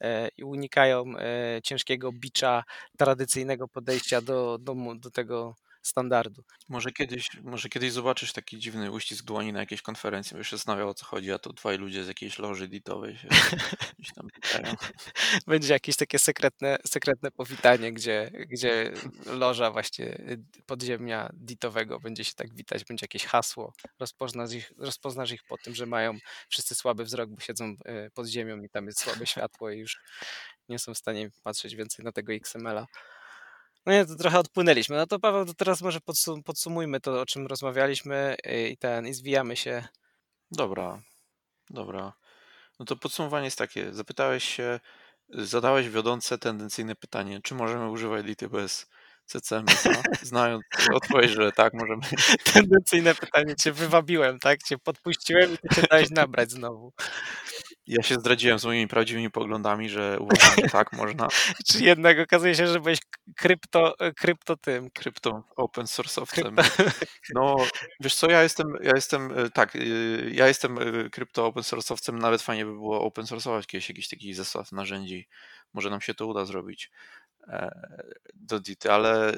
e, 0.00 0.28
i 0.36 0.44
unikają 0.44 1.04
e, 1.18 1.60
ciężkiego 1.62 2.12
bicza 2.12 2.64
tradycyjnego 2.98 3.68
podejścia 3.68 4.20
do, 4.20 4.58
do, 4.58 4.74
do 4.94 5.10
tego 5.10 5.56
standardu. 5.82 6.44
Może 6.68 6.92
kiedyś, 6.92 7.26
może 7.42 7.68
kiedyś 7.68 7.92
zobaczysz 7.92 8.32
taki 8.32 8.58
dziwny 8.58 8.90
uścisk 8.90 9.24
dłoni 9.24 9.52
na 9.52 9.60
jakiejś 9.60 9.82
konferencji, 9.82 10.34
będziesz 10.34 10.50
się 10.50 10.56
zastanawiał 10.56 10.88
o 10.88 10.94
co 10.94 11.04
chodzi, 11.04 11.32
a 11.32 11.38
to 11.38 11.52
dwaj 11.52 11.78
ludzie 11.78 12.04
z 12.04 12.08
jakiejś 12.08 12.38
loży 12.38 12.68
ditowej 12.68 13.18
się 13.18 13.28
tam 14.16 14.28
pytają. 14.28 14.74
Będzie 15.46 15.72
jakieś 15.72 15.96
takie 15.96 16.18
sekretne, 16.18 16.78
sekretne 16.86 17.30
powitanie, 17.30 17.92
gdzie, 17.92 18.30
gdzie 18.50 18.92
loża 19.26 19.70
właśnie 19.70 20.18
podziemia 20.66 21.30
ditowego 21.32 22.00
będzie 22.00 22.24
się 22.24 22.34
tak 22.34 22.54
witać, 22.54 22.84
będzie 22.84 23.04
jakieś 23.04 23.24
hasło, 23.24 23.72
rozpoznasz 23.98 24.52
ich, 24.52 24.72
rozpoznasz 24.78 25.30
ich 25.30 25.42
po 25.48 25.58
tym, 25.58 25.74
że 25.74 25.86
mają 25.86 26.18
wszyscy 26.48 26.74
słaby 26.74 27.04
wzrok, 27.04 27.30
bo 27.30 27.40
siedzą 27.40 27.76
e, 27.84 28.10
pod 28.10 28.26
ziemią 28.26 28.62
i 28.62 28.68
tam 28.68 28.86
jest 28.86 29.00
słabe 29.00 29.26
światło 29.26 29.70
i 29.70 29.78
już 29.78 30.00
nie 30.68 30.78
są 30.78 30.94
w 30.94 30.98
stanie 30.98 31.30
patrzeć 31.42 31.76
więcej 31.76 32.04
na 32.04 32.12
tego 32.12 32.32
XML-a. 32.32 32.86
No 33.86 33.92
nie, 33.92 34.06
to 34.06 34.16
trochę 34.16 34.38
odpłynęliśmy. 34.38 34.96
No 34.96 35.06
to 35.06 35.18
Paweł, 35.18 35.46
to 35.46 35.54
teraz 35.54 35.82
może 35.82 36.00
podsum 36.00 36.42
podsumujmy 36.42 37.00
to, 37.00 37.20
o 37.20 37.26
czym 37.26 37.46
rozmawialiśmy 37.46 38.36
y, 38.46 38.68
i 38.68 38.76
ten, 38.76 39.06
i 39.06 39.14
zwijamy 39.14 39.56
się. 39.56 39.84
Dobra, 40.50 41.02
dobra. 41.70 42.12
No 42.78 42.86
to 42.86 42.96
podsumowanie 42.96 43.44
jest 43.44 43.58
takie. 43.58 43.94
Zapytałeś 43.94 44.44
się, 44.44 44.80
zadałeś 45.28 45.88
wiodące, 45.88 46.38
tendencyjne 46.38 46.94
pytanie, 46.94 47.40
czy 47.42 47.54
możemy 47.54 47.90
używać 47.90 48.26
Lity 48.26 48.48
bez 48.48 48.86
CCMS-a? 49.26 49.90
Znając 50.22 50.64
odpowiedź, 50.94 51.30
że 51.30 51.52
tak, 51.52 51.74
możemy. 51.74 52.02
Tendencyjne 52.54 53.14
pytanie, 53.14 53.54
cię 53.56 53.72
wywabiłem, 53.72 54.38
tak? 54.38 54.62
Cię 54.62 54.78
podpuściłem 54.78 55.54
i 55.54 55.58
ty 55.58 55.74
cię 55.74 55.82
dałeś 55.90 56.10
nabrać 56.10 56.50
znowu. 56.50 56.92
Ja 57.86 58.02
się 58.02 58.14
zdradziłem 58.14 58.58
z 58.58 58.64
moimi 58.64 58.88
prawdziwymi 58.88 59.30
poglądami, 59.30 59.88
że 59.88 60.18
uważam, 60.20 60.54
że 60.56 60.70
tak 60.70 60.92
można. 60.92 61.28
Czy 61.68 61.84
jednak 61.84 62.18
okazuje 62.18 62.54
się, 62.54 62.66
że 62.66 62.80
byłeś 62.80 62.98
krypto, 63.42 63.96
krypto 64.16 64.56
tym. 64.56 64.90
Krypto 64.90 65.44
open 65.56 65.84
source'owcem. 65.86 66.54
No, 67.34 67.56
wiesz 68.00 68.14
co, 68.14 68.30
ja 68.30 68.42
jestem, 68.42 68.66
ja 68.82 68.92
jestem, 68.94 69.38
e, 69.38 69.50
tak, 69.50 69.76
e, 69.76 69.80
ja 70.30 70.48
jestem 70.48 70.78
e, 70.78 71.10
krypto 71.10 71.46
open 71.46 71.62
source'owcem, 71.62 72.12
nawet 72.12 72.42
fajnie 72.42 72.64
by 72.64 72.72
było 72.72 73.00
open 73.00 73.24
source'ować 73.24 73.66
kiedyś 73.66 73.88
jakiś 73.88 74.08
taki 74.08 74.34
zestaw 74.34 74.72
narzędzi. 74.72 75.28
Może 75.74 75.90
nam 75.90 76.00
się 76.00 76.14
to 76.14 76.26
uda 76.26 76.44
zrobić 76.44 76.90
do 78.34 78.60
Dity, 78.60 78.92
ale 78.92 79.32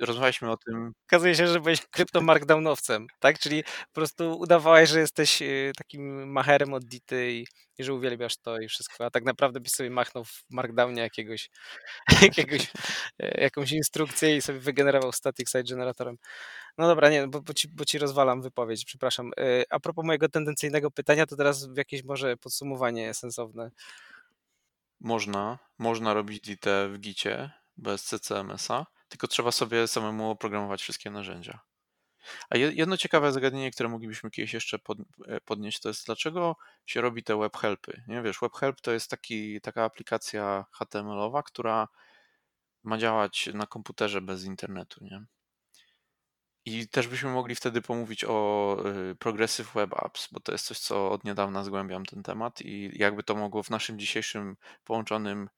rozmawialiśmy 0.00 0.50
o 0.50 0.56
tym. 0.56 0.92
Okazuje 1.08 1.34
się, 1.34 1.46
że 1.46 1.60
byłeś 1.60 1.80
krypto-markdownowcem, 1.80 3.06
tak? 3.18 3.38
Czyli 3.38 3.64
po 3.64 3.92
prostu 3.92 4.38
udawałeś, 4.38 4.90
że 4.90 5.00
jesteś 5.00 5.42
takim 5.76 6.32
macherem 6.32 6.74
od 6.74 6.84
Dity 6.84 7.32
i, 7.32 7.46
i 7.78 7.84
że 7.84 7.94
uwielbiasz 7.94 8.36
to 8.36 8.60
i 8.60 8.68
wszystko, 8.68 9.04
a 9.04 9.10
tak 9.10 9.24
naprawdę 9.24 9.60
byś 9.60 9.72
sobie 9.72 9.90
machnął 9.90 10.24
w 10.24 10.44
markdownie 10.50 11.02
jakiegoś, 11.02 11.50
jakiegoś 12.22 12.72
jakąś 13.18 13.72
instrukcję 13.72 14.36
i 14.36 14.42
sobie 14.42 14.58
wygenerował 14.58 15.12
static 15.12 15.48
site 15.48 15.64
generatorem. 15.64 16.16
No 16.78 16.86
dobra, 16.86 17.10
nie, 17.10 17.28
bo, 17.28 17.40
bo, 17.42 17.54
ci, 17.54 17.68
bo 17.68 17.84
ci 17.84 17.98
rozwalam 17.98 18.42
wypowiedź, 18.42 18.84
przepraszam. 18.84 19.30
A 19.70 19.80
propos 19.80 20.04
mojego 20.04 20.28
tendencyjnego 20.28 20.90
pytania, 20.90 21.26
to 21.26 21.36
teraz 21.36 21.68
jakieś 21.76 22.04
może 22.04 22.36
podsumowanie 22.36 23.14
sensowne. 23.14 23.70
Można, 25.04 25.58
można 25.78 26.14
robić 26.14 26.40
DT 26.40 26.88
w 26.88 26.98
Gicie 26.98 27.50
bez 27.76 28.04
CCMS-a, 28.04 28.86
tylko 29.08 29.28
trzeba 29.28 29.52
sobie 29.52 29.88
samemu 29.88 30.30
oprogramować 30.30 30.82
wszystkie 30.82 31.10
narzędzia. 31.10 31.60
A 32.50 32.56
jedno 32.56 32.96
ciekawe 32.96 33.32
zagadnienie, 33.32 33.70
które 33.70 33.88
moglibyśmy 33.88 34.30
kiedyś 34.30 34.54
jeszcze 34.54 34.78
e, 35.26 35.40
podnieść, 35.40 35.80
to 35.80 35.88
jest 35.88 36.06
dlaczego 36.06 36.56
się 36.86 37.00
robi 37.00 37.22
te 37.22 37.38
web 37.38 37.56
helpy. 37.56 38.02
Nie 38.08 38.22
wiesz, 38.22 38.38
web 38.42 38.52
help 38.52 38.80
to 38.80 38.92
jest 38.92 39.10
taki, 39.10 39.60
taka 39.60 39.84
aplikacja 39.84 40.64
HTML-owa, 40.72 41.42
która 41.42 41.88
ma 42.82 42.98
działać 42.98 43.48
na 43.54 43.66
komputerze 43.66 44.20
bez 44.20 44.44
internetu, 44.44 45.04
nie? 45.04 45.24
I 46.66 46.88
też 46.88 47.08
byśmy 47.08 47.30
mogli 47.30 47.54
wtedy 47.54 47.82
pomówić 47.82 48.24
o 48.24 48.76
y, 49.10 49.14
Progressive 49.14 49.72
Web 49.74 49.92
Apps, 50.04 50.28
bo 50.32 50.40
to 50.40 50.52
jest 50.52 50.66
coś, 50.66 50.78
co 50.78 51.10
od 51.10 51.24
niedawna 51.24 51.64
zgłębiam 51.64 52.04
ten 52.04 52.22
temat 52.22 52.60
i 52.60 52.90
jakby 52.94 53.22
to 53.22 53.34
mogło 53.34 53.62
w 53.62 53.70
naszym 53.70 53.98
dzisiejszym 53.98 54.56
połączonym 54.84 55.48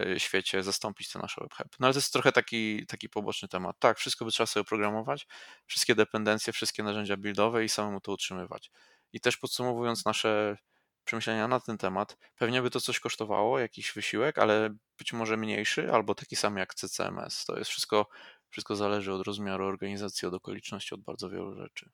y, 0.00 0.20
świecie 0.20 0.62
zastąpić 0.62 1.12
te 1.12 1.18
nasze 1.18 1.40
web 1.40 1.68
No 1.80 1.86
ale 1.86 1.94
to 1.94 1.98
jest 1.98 2.12
trochę 2.12 2.32
taki, 2.32 2.86
taki 2.86 3.08
poboczny 3.08 3.48
temat. 3.48 3.76
Tak, 3.78 3.98
wszystko 3.98 4.24
by 4.24 4.30
trzeba 4.30 4.46
sobie 4.46 4.62
oprogramować, 4.62 5.26
wszystkie 5.66 5.94
dependencje, 5.94 6.52
wszystkie 6.52 6.82
narzędzia 6.82 7.16
buildowe 7.16 7.64
i 7.64 7.68
samemu 7.68 8.00
to 8.00 8.12
utrzymywać. 8.12 8.70
I 9.12 9.20
też 9.20 9.36
podsumowując 9.36 10.04
nasze 10.04 10.56
przemyślenia 11.04 11.48
na 11.48 11.60
ten 11.60 11.78
temat, 11.78 12.16
pewnie 12.36 12.62
by 12.62 12.70
to 12.70 12.80
coś 12.80 13.00
kosztowało, 13.00 13.58
jakiś 13.58 13.92
wysiłek, 13.92 14.38
ale 14.38 14.70
być 14.98 15.12
może 15.12 15.36
mniejszy 15.36 15.92
albo 15.92 16.14
taki 16.14 16.36
sam 16.36 16.56
jak 16.56 16.74
CCMS. 16.74 17.44
To 17.44 17.58
jest 17.58 17.70
wszystko 17.70 18.06
wszystko 18.50 18.76
zależy 18.76 19.12
od 19.12 19.26
rozmiaru 19.26 19.64
organizacji, 19.64 20.28
od 20.28 20.34
okoliczności, 20.34 20.94
od 20.94 21.00
bardzo 21.00 21.30
wielu 21.30 21.54
rzeczy. 21.54 21.90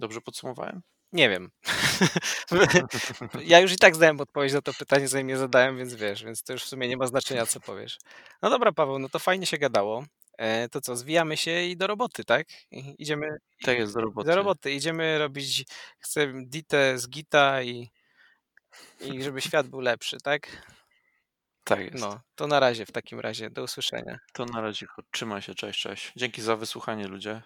Dobrze 0.00 0.20
podsumowałem? 0.20 0.82
Nie 1.12 1.28
wiem. 1.28 1.50
ja 3.44 3.60
już 3.60 3.72
i 3.72 3.76
tak 3.76 3.96
zdałem 3.96 4.20
odpowiedź 4.20 4.52
na 4.52 4.62
to 4.62 4.72
pytanie, 4.74 5.08
zanim 5.08 5.28
je 5.28 5.38
zadałem, 5.38 5.78
więc 5.78 5.94
wiesz, 5.94 6.24
więc 6.24 6.42
to 6.42 6.52
już 6.52 6.64
w 6.64 6.68
sumie 6.68 6.88
nie 6.88 6.96
ma 6.96 7.06
znaczenia, 7.06 7.46
co 7.46 7.60
powiesz. 7.60 7.98
No 8.42 8.50
dobra, 8.50 8.72
Paweł, 8.72 8.98
no 8.98 9.08
to 9.08 9.18
fajnie 9.18 9.46
się 9.46 9.58
gadało. 9.58 10.04
E, 10.38 10.68
to 10.68 10.80
co, 10.80 10.96
zwijamy 10.96 11.36
się 11.36 11.62
i 11.62 11.76
do 11.76 11.86
roboty, 11.86 12.24
tak? 12.24 12.46
Idziemy. 12.98 13.28
Tak 13.62 13.78
jest, 13.78 13.94
do 13.94 14.00
roboty. 14.00 14.28
Do 14.28 14.36
roboty. 14.36 14.72
Idziemy 14.72 15.18
robić, 15.18 15.64
chcę 15.98 16.32
ditę 16.46 16.98
z 16.98 17.08
gita 17.08 17.62
i, 17.62 17.90
i 19.00 19.22
żeby 19.22 19.40
świat 19.40 19.68
był 19.68 19.80
lepszy, 19.80 20.18
tak? 20.22 20.66
Tak 21.68 21.80
jest. 21.80 22.00
No, 22.00 22.20
to 22.34 22.46
na 22.46 22.60
razie 22.60 22.86
w 22.86 22.92
takim 22.92 23.20
razie. 23.20 23.50
Do 23.50 23.62
usłyszenia. 23.62 24.18
To 24.32 24.44
na 24.44 24.60
razie. 24.60 24.86
Trzymaj 25.10 25.42
się. 25.42 25.54
Cześć, 25.54 25.80
cześć. 25.80 26.12
Dzięki 26.16 26.42
za 26.42 26.56
wysłuchanie, 26.56 27.08
ludzie. 27.08 27.42